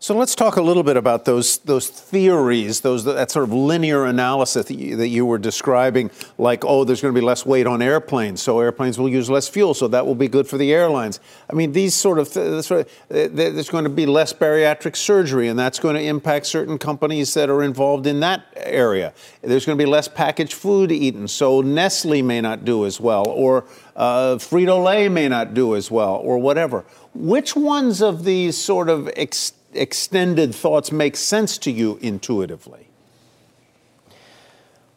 [0.02, 4.06] So let's talk a little bit about those those theories, those that sort of linear
[4.06, 7.66] analysis that you, that you were describing, like oh, there's going to be less weight
[7.66, 10.72] on airplanes, so airplanes will use less fuel, so that will be good for the
[10.72, 11.20] airlines.
[11.50, 15.58] I mean, these sort of, sort of there's going to be less bariatric surgery, and
[15.58, 19.12] that's going to impact certain companies that are involved in that area.
[19.42, 23.28] There's going to be less packaged food eaten, so Nestle may not do as well,
[23.28, 26.86] or uh, Frito Lay may not do as well, or whatever.
[27.12, 32.90] Which ones of these sort of ex- extended thoughts make sense to you intuitively?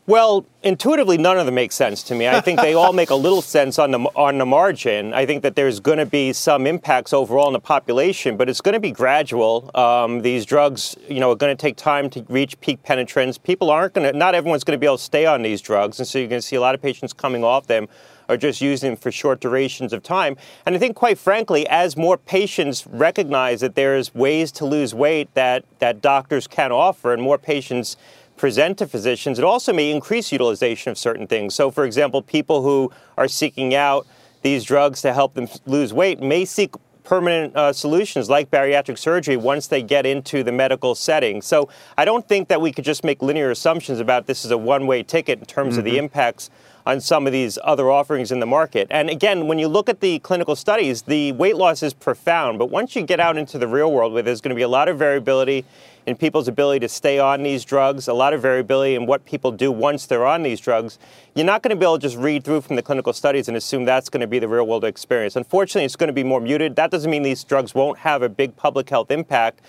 [0.05, 2.27] Well, intuitively, none of them make sense to me.
[2.27, 5.13] I think they all make a little sense on the on the margin.
[5.13, 8.59] I think that there's going to be some impacts overall in the population, but it's
[8.59, 9.71] going to be gradual.
[9.75, 13.37] Um, these drugs, you know, are going to take time to reach peak penetrance.
[13.37, 14.17] People aren't going to.
[14.17, 16.41] Not everyone's going to be able to stay on these drugs, and so you're going
[16.41, 17.87] to see a lot of patients coming off them
[18.29, 20.37] or just using them for short durations of time.
[20.65, 25.33] And I think, quite frankly, as more patients recognize that there's ways to lose weight
[25.33, 27.97] that that doctors can offer, and more patients
[28.37, 31.53] present to physicians, it also may increase utilization of certain things.
[31.53, 34.07] So, for example, people who are seeking out
[34.41, 39.37] these drugs to help them lose weight may seek permanent uh, solutions like bariatric surgery
[39.37, 41.41] once they get into the medical setting.
[41.41, 44.57] So I don't think that we could just make linear assumptions about this as a
[44.57, 45.79] one way ticket in terms mm-hmm.
[45.79, 46.05] of the mm-hmm.
[46.05, 46.49] impacts
[46.85, 48.87] on some of these other offerings in the market.
[48.91, 52.59] And again, when you look at the clinical studies, the weight loss is profound.
[52.59, 54.67] But once you get out into the real world where there's going to be a
[54.67, 55.65] lot of variability
[56.05, 59.51] in people's ability to stay on these drugs, a lot of variability in what people
[59.51, 60.99] do once they're on these drugs,
[61.33, 63.55] you're not going to be able to just read through from the clinical studies and
[63.55, 65.37] assume that's going to be the real world experience.
[65.37, 66.75] Unfortunately, it's going to be more muted.
[66.75, 69.61] That doesn't mean these drugs won't have a big public health impact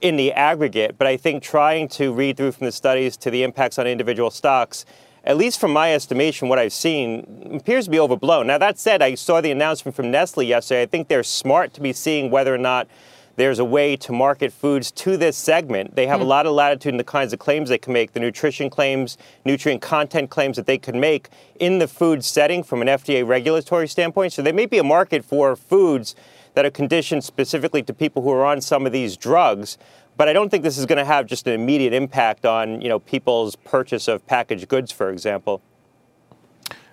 [0.00, 3.42] in the aggregate, but I think trying to read through from the studies to the
[3.42, 4.86] impacts on individual stocks
[5.24, 8.46] at least from my estimation, what I've seen appears to be overblown.
[8.46, 10.82] Now, that said, I saw the announcement from Nestle yesterday.
[10.82, 12.88] I think they're smart to be seeing whether or not
[13.36, 15.96] there's a way to market foods to this segment.
[15.96, 16.22] They have mm.
[16.22, 16.30] a hmm.
[16.30, 19.80] lot of latitude in the kinds of claims they can make, the nutrition claims, nutrient
[19.80, 21.28] content claims that they can make
[21.58, 24.32] in the food setting from an FDA regulatory standpoint.
[24.32, 26.14] So there may be a market for foods
[26.54, 29.78] that are conditioned specifically to people who are on some of these drugs.
[30.20, 32.90] But I don't think this is going to have just an immediate impact on you
[32.90, 35.62] know people's purchase of packaged goods, for example.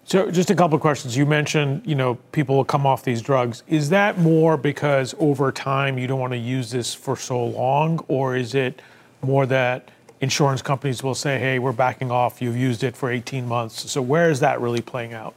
[0.06, 1.18] So, just a couple of questions.
[1.18, 3.64] You mentioned, you know, people will come off these drugs.
[3.68, 8.00] Is that more because over time you don't want to use this for so long,
[8.08, 8.82] or is it
[9.22, 12.42] more that insurance companies will say, "Hey, we're backing off.
[12.42, 15.36] You've used it for 18 months." So, where is that really playing out?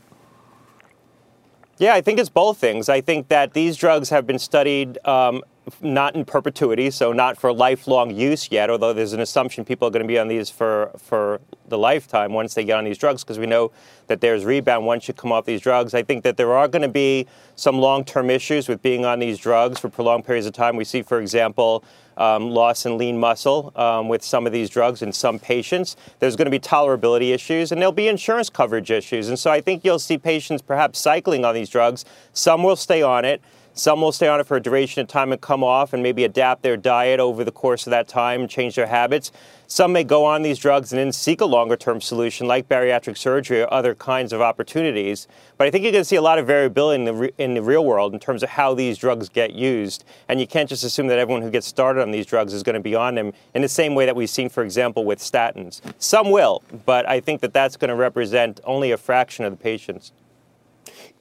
[1.78, 2.88] Yeah, I think it's both things.
[2.88, 5.42] I think that these drugs have been studied um,
[5.80, 9.90] not in perpetuity, so not for lifelong use yet, although there's an assumption people are
[9.90, 13.22] going to be on these for, for the lifetime once they get on these drugs,
[13.22, 13.72] because we know
[14.06, 15.94] that there's rebound once you come off these drugs.
[15.94, 19.18] I think that there are going to be some long term issues with being on
[19.18, 20.76] these drugs for prolonged periods of time.
[20.76, 21.84] We see, for example,
[22.16, 25.96] um, loss in lean muscle um, with some of these drugs in some patients.
[26.18, 29.28] There's going to be tolerability issues, and there'll be insurance coverage issues.
[29.28, 32.04] And so I think you'll see patients perhaps cycling on these drugs.
[32.32, 33.40] Some will stay on it.
[33.80, 36.24] Some will stay on it for a duration of time and come off and maybe
[36.24, 39.32] adapt their diet over the course of that time and change their habits.
[39.68, 43.16] Some may go on these drugs and then seek a longer term solution like bariatric
[43.16, 45.26] surgery or other kinds of opportunities.
[45.56, 47.54] But I think you're going to see a lot of variability in the, re- in
[47.54, 50.04] the real world in terms of how these drugs get used.
[50.28, 52.74] And you can't just assume that everyone who gets started on these drugs is going
[52.74, 55.80] to be on them in the same way that we've seen, for example, with statins.
[55.98, 59.56] Some will, but I think that that's going to represent only a fraction of the
[59.56, 60.12] patients.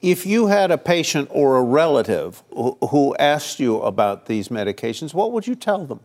[0.02, 5.32] If you had a patient or a relative who asked you about these medications, what
[5.32, 6.00] would you tell them?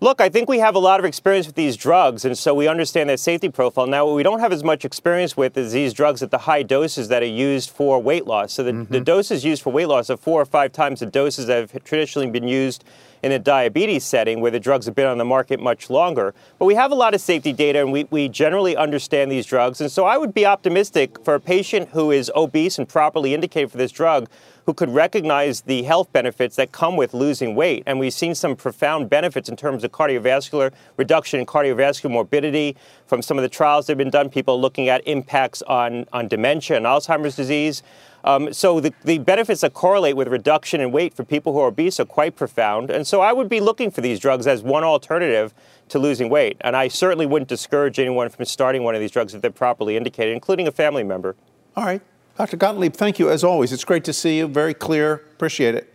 [0.00, 2.68] Look, I think we have a lot of experience with these drugs, and so we
[2.68, 3.88] understand their safety profile.
[3.88, 6.62] Now, what we don't have as much experience with is these drugs at the high
[6.62, 8.52] doses that are used for weight loss.
[8.52, 8.92] So the, mm-hmm.
[8.92, 11.82] the doses used for weight loss are four or five times the doses that have
[11.82, 12.84] traditionally been used
[13.24, 16.32] in a diabetes setting where the drugs have been on the market much longer.
[16.60, 19.80] But we have a lot of safety data and we, we generally understand these drugs.
[19.80, 23.72] And so I would be optimistic for a patient who is obese and properly indicated
[23.72, 24.28] for this drug
[24.68, 27.82] who could recognize the health benefits that come with losing weight.
[27.86, 33.22] And we've seen some profound benefits in terms of cardiovascular reduction in cardiovascular morbidity from
[33.22, 36.76] some of the trials that have been done, people looking at impacts on, on dementia
[36.76, 37.82] and Alzheimer's disease.
[38.24, 41.68] Um, so the, the benefits that correlate with reduction in weight for people who are
[41.68, 42.90] obese are quite profound.
[42.90, 45.54] And so I would be looking for these drugs as one alternative
[45.88, 46.58] to losing weight.
[46.60, 49.96] And I certainly wouldn't discourage anyone from starting one of these drugs if they're properly
[49.96, 51.36] indicated, including a family member.
[51.74, 52.02] All right.
[52.38, 52.56] Dr.
[52.56, 53.72] Gottlieb, thank you as always.
[53.72, 54.46] It's great to see you.
[54.46, 55.14] Very clear.
[55.14, 55.92] Appreciate it.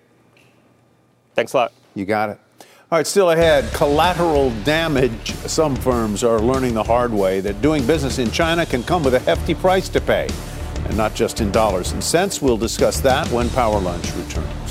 [1.35, 1.73] Thanks a lot.
[1.95, 2.39] You got it.
[2.91, 5.31] All right, still ahead collateral damage.
[5.47, 9.15] Some firms are learning the hard way that doing business in China can come with
[9.15, 10.27] a hefty price to pay
[10.85, 12.41] and not just in dollars and cents.
[12.41, 14.62] We'll discuss that when Power Lunch returns.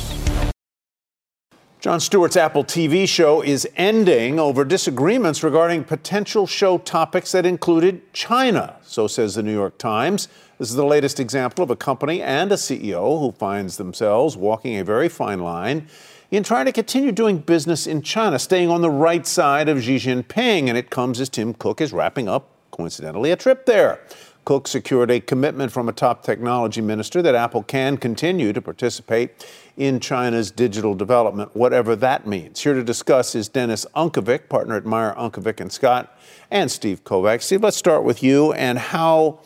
[1.82, 8.12] Jon Stewart's Apple TV show is ending over disagreements regarding potential show topics that included
[8.12, 10.28] China, so says the New York Times.
[10.60, 14.78] This is the latest example of a company and a CEO who finds themselves walking
[14.78, 15.88] a very fine line
[16.30, 19.96] in trying to continue doing business in China, staying on the right side of Xi
[19.96, 20.68] Jinping.
[20.68, 23.98] And it comes as Tim Cook is wrapping up, coincidentally, a trip there.
[24.44, 29.44] Cook secured a commitment from a top technology minister that Apple can continue to participate
[29.82, 32.60] in China's digital development, whatever that means.
[32.60, 36.16] Here to discuss is Dennis Unkovic, partner at Meyer Unkovic and Scott,
[36.52, 37.42] and Steve Kovach.
[37.42, 39.40] Steve, let's start with you and how.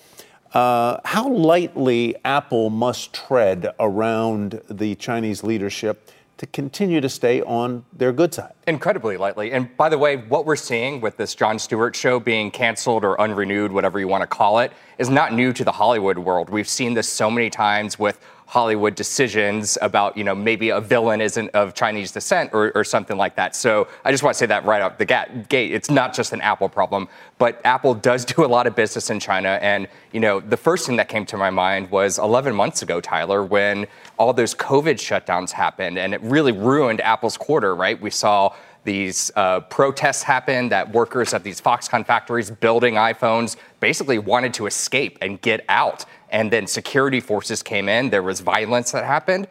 [0.53, 7.84] Uh, how lightly Apple must tread around the Chinese leadership to continue to stay on
[7.93, 8.53] their good side.
[8.66, 9.53] Incredibly lightly.
[9.53, 13.20] And by the way, what we're seeing with this Jon Stewart show being canceled or
[13.20, 16.49] unrenewed, whatever you want to call it, is not new to the Hollywood world.
[16.49, 21.20] We've seen this so many times with Hollywood decisions about, you know, maybe a villain
[21.20, 23.57] isn't of Chinese descent or, or something like that.
[23.57, 25.05] So I just want to say that right out the
[25.49, 25.72] gate.
[25.72, 29.18] It's not just an Apple problem, but Apple does do a lot of business in
[29.18, 29.59] China.
[29.61, 33.01] And, you know, the first thing that came to my mind was 11 months ago,
[33.01, 38.01] Tyler, when all those COVID shutdowns happened and it really ruined Apple's quarter, right?
[38.01, 44.18] We saw these uh, protests happen that workers at these Foxconn factories building iPhones basically
[44.18, 46.05] wanted to escape and get out
[46.37, 48.11] and then security forces came in.
[48.11, 49.49] There was violence that happened.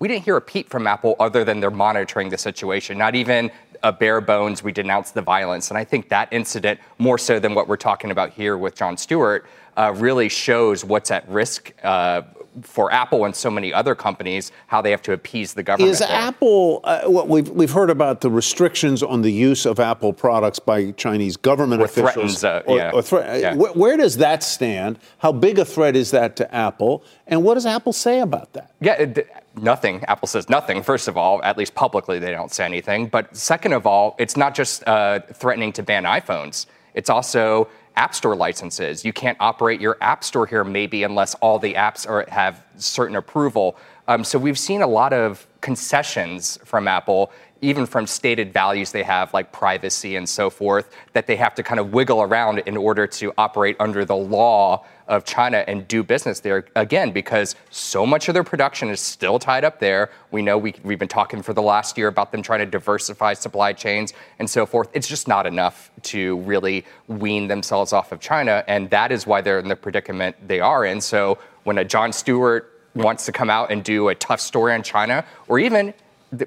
[0.00, 3.50] We didn't hear a peep from Apple other than they're monitoring the situation, not even
[3.82, 5.70] a bare bones, we denounced the violence.
[5.70, 8.98] And I think that incident, more so than what we're talking about here with Jon
[8.98, 9.46] Stewart,
[9.78, 12.20] uh, really shows what's at risk uh,
[12.62, 15.92] for Apple and so many other companies, how they have to appease the government.
[15.92, 16.08] Is there.
[16.10, 20.58] Apple, uh, what we've, we've heard about the restrictions on the use of Apple products
[20.58, 22.40] by Chinese government or officials.
[22.40, 22.90] Threatens, uh, or, yeah.
[22.92, 23.54] or thre- uh, yeah.
[23.54, 24.98] Where, where, does that stand?
[25.18, 27.04] How big a threat is that to Apple?
[27.26, 28.72] And what does Apple say about that?
[28.80, 30.04] Yeah, it, nothing.
[30.04, 33.08] Apple says nothing, first of all, at least publicly, they don't say anything.
[33.08, 38.14] But second of all, it's not just uh, threatening to ban iPhones, it's also App
[38.14, 39.04] Store licenses.
[39.04, 43.16] You can't operate your App Store here, maybe, unless all the apps are, have certain
[43.16, 43.76] approval.
[44.08, 47.32] Um, so we've seen a lot of concessions from Apple
[47.62, 51.62] even from stated values they have, like privacy and so forth, that they have to
[51.62, 56.02] kind of wiggle around in order to operate under the law of China and do
[56.02, 60.10] business there again, because so much of their production is still tied up there.
[60.32, 63.34] We know we, we've been talking for the last year about them trying to diversify
[63.34, 64.88] supply chains and so forth.
[64.92, 69.40] It's just not enough to really wean themselves off of China, and that is why
[69.40, 71.00] they're in the predicament they are in.
[71.00, 74.82] So when a Jon Stewart wants to come out and do a tough story on
[74.82, 75.94] China, or even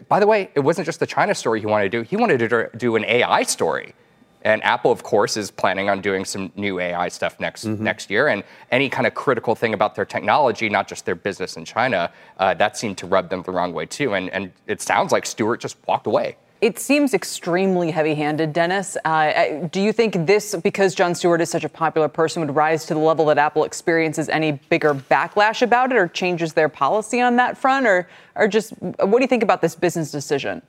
[0.08, 2.02] by the way, it wasn't just the China story he wanted to do.
[2.04, 3.94] He wanted to do an AI story.
[4.42, 7.84] And Apple, of course, is planning on doing some new AI stuff next mm-hmm.
[7.84, 8.28] next year.
[8.30, 12.12] And any kind of critical thing about their technology, not just their business in China,
[12.38, 14.14] uh, that seemed to rub them the wrong way too.
[14.14, 16.38] And and it sounds like Stewart just walked away.
[16.62, 18.98] It seems extremely heavy handed, Dennis.
[19.06, 22.86] Uh, do you think this, because Jon Stewart is such a popular person, would rise
[22.88, 27.22] to the level that Apple experiences any bigger backlash about it or changes their policy
[27.22, 27.88] on that front?
[27.88, 30.62] Or, or just what do you think about this business decision?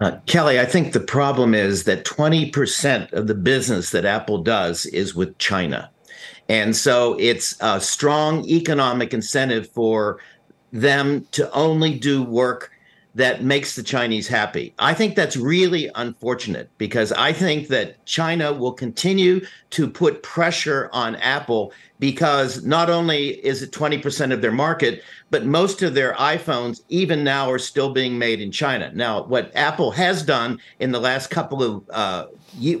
[0.00, 4.86] Uh, Kelly, I think the problem is that 20% of the business that Apple does
[4.86, 5.90] is with China.
[6.48, 10.20] And so it's a strong economic incentive for
[10.72, 12.73] them to only do work
[13.14, 14.74] that makes the Chinese happy.
[14.78, 20.90] I think that's really unfortunate because I think that China will continue to put pressure
[20.92, 26.14] on Apple because not only is it 20% of their market, but most of their
[26.14, 28.90] iPhones, even now, are still being made in China.
[28.94, 32.26] Now, what Apple has done in the last couple of uh,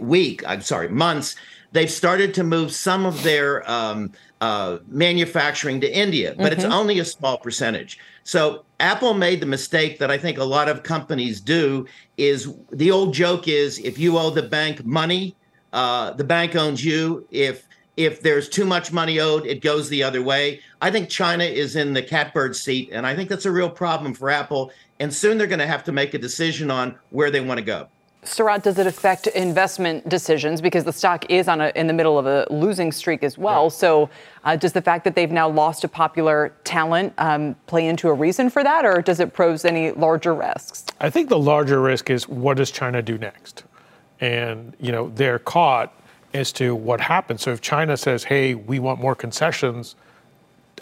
[0.00, 1.36] week, I'm sorry, months,
[1.72, 4.12] they've started to move some of their um,
[4.44, 6.60] uh, manufacturing to India, but mm-hmm.
[6.60, 7.98] it's only a small percentage.
[8.24, 11.86] So Apple made the mistake that I think a lot of companies do
[12.18, 15.34] is the old joke is if you owe the bank money,
[15.72, 17.26] uh, the bank owns you.
[17.30, 17.66] If
[17.96, 20.60] if there's too much money owed, it goes the other way.
[20.82, 24.12] I think China is in the catbird seat, and I think that's a real problem
[24.12, 24.72] for Apple.
[25.00, 27.64] And soon they're going to have to make a decision on where they want to
[27.64, 27.88] go.
[28.24, 32.18] Sarat, does it affect investment decisions because the stock is on a, in the middle
[32.18, 33.70] of a losing streak as well?
[33.70, 34.10] So,
[34.44, 38.12] uh, does the fact that they've now lost a popular talent um, play into a
[38.12, 40.84] reason for that, or does it pose any larger risks?
[41.00, 43.64] I think the larger risk is what does China do next,
[44.20, 45.92] and you know they're caught
[46.32, 47.42] as to what happens.
[47.42, 49.96] So if China says, "Hey, we want more concessions,"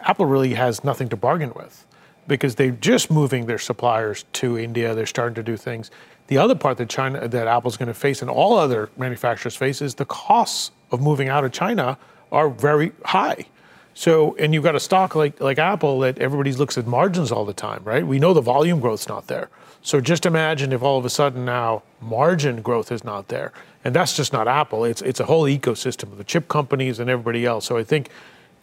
[0.00, 1.86] Apple really has nothing to bargain with
[2.26, 4.94] because they're just moving their suppliers to India.
[4.94, 5.90] They're starting to do things.
[6.32, 9.82] The other part that China that Apple's going to face and all other manufacturers face
[9.82, 11.98] is the costs of moving out of China
[12.30, 13.44] are very high.
[13.92, 17.44] So, and you've got a stock like like Apple that everybody looks at margins all
[17.44, 18.06] the time, right?
[18.06, 19.50] We know the volume growth's not there.
[19.82, 23.52] So just imagine if all of a sudden now margin growth is not there.
[23.84, 24.86] And that's just not Apple.
[24.86, 27.66] It's it's a whole ecosystem of the chip companies and everybody else.
[27.66, 28.08] So I think,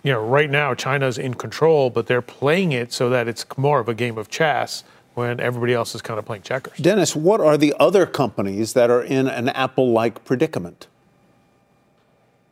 [0.01, 3.79] you know, right now China's in control, but they're playing it so that it's more
[3.79, 4.83] of a game of chess
[5.19, 6.77] when everybody else is kind of playing checkers.
[6.77, 10.87] Dennis, what are the other companies that are in an Apple like predicament?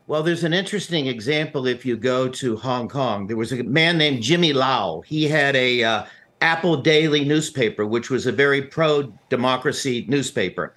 [0.08, 3.28] Well, there's an interesting example if you go to Hong Kong.
[3.28, 5.00] There was a man named Jimmy Lau.
[5.02, 6.06] He had a uh,
[6.42, 10.74] Apple Daily newspaper, which was a very pro-democracy newspaper.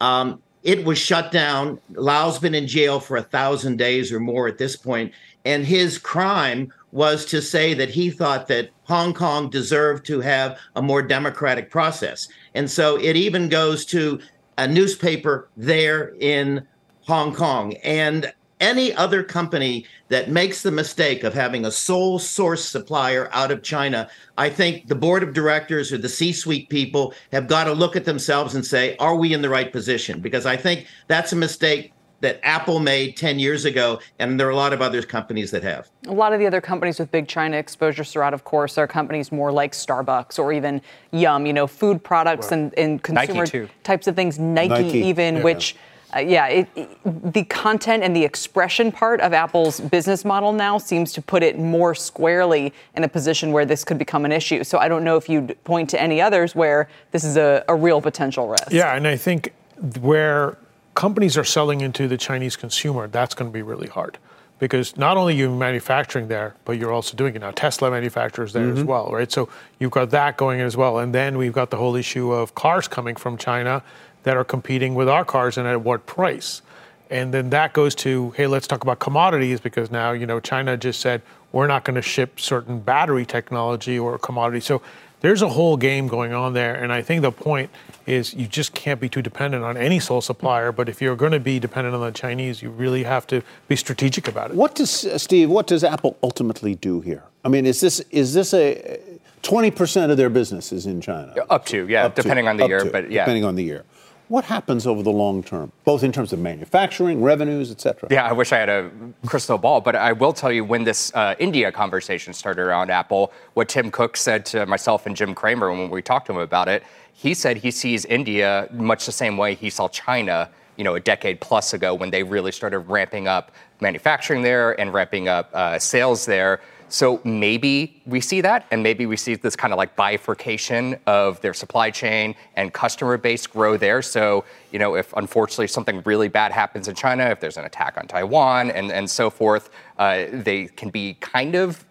[0.00, 1.80] Um, it was shut down.
[1.90, 5.12] Lau's been in jail for a thousand days or more at this point,
[5.44, 10.58] and his crime was to say that he thought that Hong Kong deserved to have
[10.76, 12.28] a more democratic process.
[12.54, 14.20] And so it even goes to
[14.58, 16.66] a newspaper there in
[17.06, 17.74] Hong Kong.
[17.82, 23.50] And any other company that makes the mistake of having a sole source supplier out
[23.50, 27.64] of China, I think the board of directors or the C suite people have got
[27.64, 30.20] to look at themselves and say, are we in the right position?
[30.20, 31.92] Because I think that's a mistake
[32.22, 35.62] that Apple made 10 years ago, and there are a lot of other companies that
[35.64, 35.90] have.
[36.06, 39.30] A lot of the other companies with big China exposure, Sarat, of course, are companies
[39.30, 44.14] more like Starbucks or even Yum, you know, food products and, and consumer types of
[44.16, 45.42] things, Nike, Nike even, yeah.
[45.42, 45.76] which.
[46.14, 50.76] Uh, yeah, it, it, the content and the expression part of Apple's business model now
[50.76, 54.62] seems to put it more squarely in a position where this could become an issue.
[54.62, 57.74] So I don't know if you'd point to any others where this is a, a
[57.74, 58.70] real potential risk.
[58.70, 59.54] Yeah, and I think
[60.02, 60.58] where
[60.94, 64.18] companies are selling into the Chinese consumer, that's going to be really hard
[64.62, 67.50] because not only are you manufacturing there, but you're also doing it now.
[67.50, 68.78] Tesla manufactures there mm-hmm.
[68.78, 69.32] as well, right?
[69.32, 69.48] So
[69.80, 72.86] you've got that going as well, and then we've got the whole issue of cars
[72.86, 73.82] coming from China
[74.22, 76.62] that are competing with our cars and at what price.
[77.10, 80.76] And then that goes to, hey, let's talk about commodities because now, you know, China
[80.76, 84.60] just said we're not going to ship certain battery technology or commodity.
[84.60, 84.80] So
[85.22, 86.74] there's a whole game going on there.
[86.74, 87.70] And I think the point
[88.06, 90.72] is you just can't be too dependent on any sole supplier.
[90.72, 93.76] But if you're going to be dependent on the Chinese, you really have to be
[93.76, 94.56] strategic about it.
[94.56, 95.48] What does uh, Steve?
[95.48, 97.22] What does Apple ultimately do here?
[97.44, 99.00] I mean, is this is this a
[99.42, 101.34] 20% of their business is in China?
[101.50, 103.22] Up to, yeah, up depending to, on the year, to, but yeah.
[103.22, 103.84] Depending on the year.
[104.32, 108.08] What happens over the long term, both in terms of manufacturing, revenues, et cetera?
[108.10, 108.90] Yeah, I wish I had a
[109.26, 113.30] crystal ball, but I will tell you when this uh, India conversation started around Apple,
[113.52, 116.66] what Tim Cook said to myself and Jim Cramer when we talked to him about
[116.66, 120.94] it, he said he sees India much the same way he saw China you know,
[120.94, 125.50] a decade plus ago when they really started ramping up manufacturing there and ramping up
[125.52, 126.62] uh, sales there.
[126.92, 131.40] So maybe we see that, and maybe we see this kind of like bifurcation of
[131.40, 134.02] their supply chain and customer base grow there.
[134.02, 137.96] So, you know, if unfortunately something really bad happens in China, if there's an attack
[137.96, 141.82] on Taiwan and, and so forth, uh, they can be kind of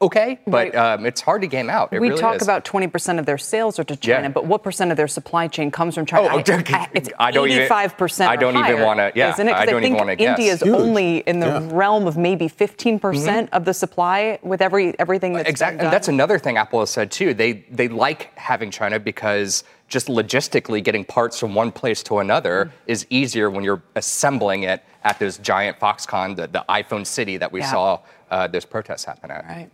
[0.00, 1.92] okay, but um, it's hard to game out.
[1.92, 2.42] It we really talk is.
[2.42, 4.28] about 20% of their sales are to China, Yeah.
[4.28, 6.28] but what percent of their supply chain comes from China?
[6.32, 6.74] Oh, I- okay.
[6.74, 9.52] I- it's I don't even- 85% I don't or even wanna- yeah, isn't it?
[9.52, 10.38] 'Cause I don't even think wanna guess.
[10.38, 10.74] India's Huge.
[10.74, 11.68] only in the Yeah.
[11.72, 15.78] realm of maybe 15% of the supply with every everything that's exactly.
[15.78, 17.34] been And that's another thing Apple has said too.
[17.34, 22.72] They they like having China because just logistically getting parts from one place to another
[22.86, 27.52] is easier when you're assembling it at this giant Foxconn, the, the iPhone city that
[27.52, 27.70] we Yeah.
[27.70, 27.98] saw
[28.30, 29.44] uh, those protests happen at.
[29.46, 29.68] Right.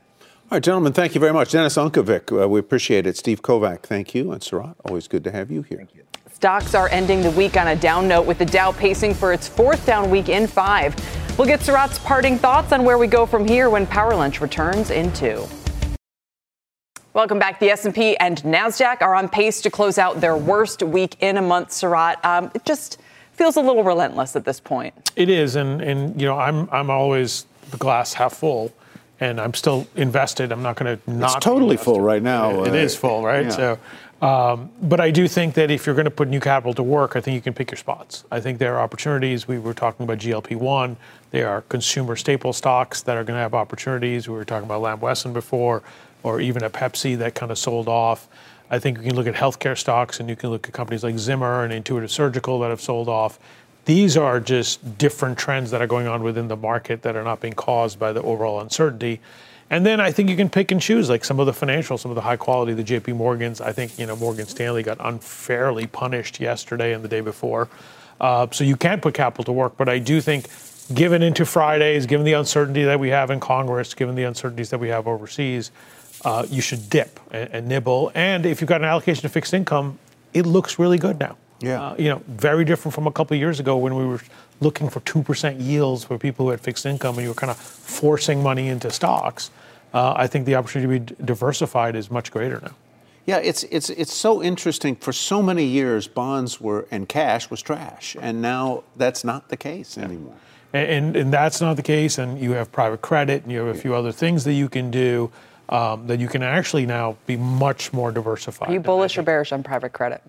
[0.50, 1.50] All right, gentlemen, thank you very much.
[1.50, 3.18] Dennis Unkovic, uh, we appreciate it.
[3.18, 4.32] Steve Kovach, thank you.
[4.32, 5.76] And Sarat, always good to have you here.
[5.76, 6.04] Thank you.
[6.32, 9.46] Stocks are ending the week on a down note with the Dow pacing for its
[9.46, 10.96] fourth down week in five.
[11.36, 14.88] We'll get Sarat's parting thoughts on where we go from here when Power Lunch returns
[14.88, 15.46] in two.
[17.12, 17.60] Welcome back.
[17.60, 21.42] The S&P and Nasdaq are on pace to close out their worst week in a
[21.42, 21.68] month.
[21.68, 23.02] Sarat, um, it just
[23.34, 24.94] feels a little relentless at this point.
[25.14, 28.72] It is, and and you know I'm I'm always the glass half full
[29.20, 30.52] and I'm still invested.
[30.52, 31.36] I'm not going to not.
[31.36, 32.62] It's totally full right now.
[32.62, 33.46] It, it is full, right?
[33.46, 33.50] Yeah.
[33.50, 33.78] So,
[34.20, 37.16] um, but I do think that if you're going to put new capital to work,
[37.16, 38.24] I think you can pick your spots.
[38.30, 39.46] I think there are opportunities.
[39.46, 40.96] We were talking about GLP-1.
[41.30, 44.28] There are consumer staple stocks that are going to have opportunities.
[44.28, 45.82] We were talking about Lamb Weston before,
[46.22, 48.28] or even a Pepsi that kind of sold off.
[48.70, 51.18] I think you can look at healthcare stocks, and you can look at companies like
[51.18, 53.38] Zimmer and Intuitive Surgical that have sold off
[53.88, 57.40] these are just different trends that are going on within the market that are not
[57.40, 59.18] being caused by the overall uncertainty.
[59.70, 62.10] And then I think you can pick and choose, like some of the financials, some
[62.10, 63.62] of the high quality, the JP Morgans.
[63.62, 67.70] I think, you know, Morgan Stanley got unfairly punished yesterday and the day before.
[68.20, 69.78] Uh, so you can put capital to work.
[69.78, 70.48] But I do think,
[70.92, 74.80] given into Fridays, given the uncertainty that we have in Congress, given the uncertainties that
[74.80, 75.70] we have overseas,
[76.26, 78.12] uh, you should dip and, and nibble.
[78.14, 79.98] And if you've got an allocation to fixed income,
[80.34, 81.38] it looks really good now.
[81.60, 81.82] Yeah.
[81.82, 84.20] Uh, you know, very different from a couple of years ago when we were
[84.60, 87.56] looking for 2% yields for people who had fixed income and you were kind of
[87.56, 89.50] forcing money into stocks.
[89.92, 92.74] Uh, I think the opportunity to be diversified is much greater now.
[93.26, 94.96] Yeah, it's it's it's so interesting.
[94.96, 99.56] For so many years, bonds were and cash was trash, and now that's not the
[99.56, 100.04] case yeah.
[100.04, 100.34] anymore.
[100.72, 102.16] And, and, and that's not the case.
[102.16, 104.90] And you have private credit, and you have a few other things that you can
[104.90, 105.30] do
[105.68, 108.70] um, that you can actually now be much more diversified.
[108.70, 110.22] Are you bullish or bearish on private credit?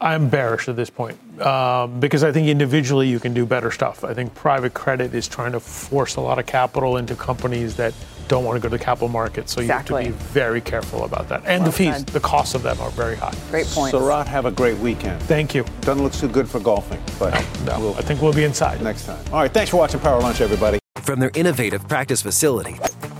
[0.00, 4.04] I'm bearish at this point um, because I think individually you can do better stuff.
[4.04, 7.94] I think private credit is trying to force a lot of capital into companies that
[8.28, 9.48] don't want to go to the capital market.
[9.48, 10.04] So exactly.
[10.04, 11.44] you have to be very careful about that.
[11.46, 13.34] And well the fees, the costs of them are very high.
[13.50, 13.94] Great point.
[13.94, 15.22] Sarat, have a great weekend.
[15.22, 15.64] Thank you.
[15.82, 17.32] Doesn't look too good for golfing, but
[17.64, 19.24] no, no, we'll, I think we'll be inside next time.
[19.32, 20.78] All right, thanks for watching Power Lunch, everybody.
[20.96, 22.76] From their innovative practice facility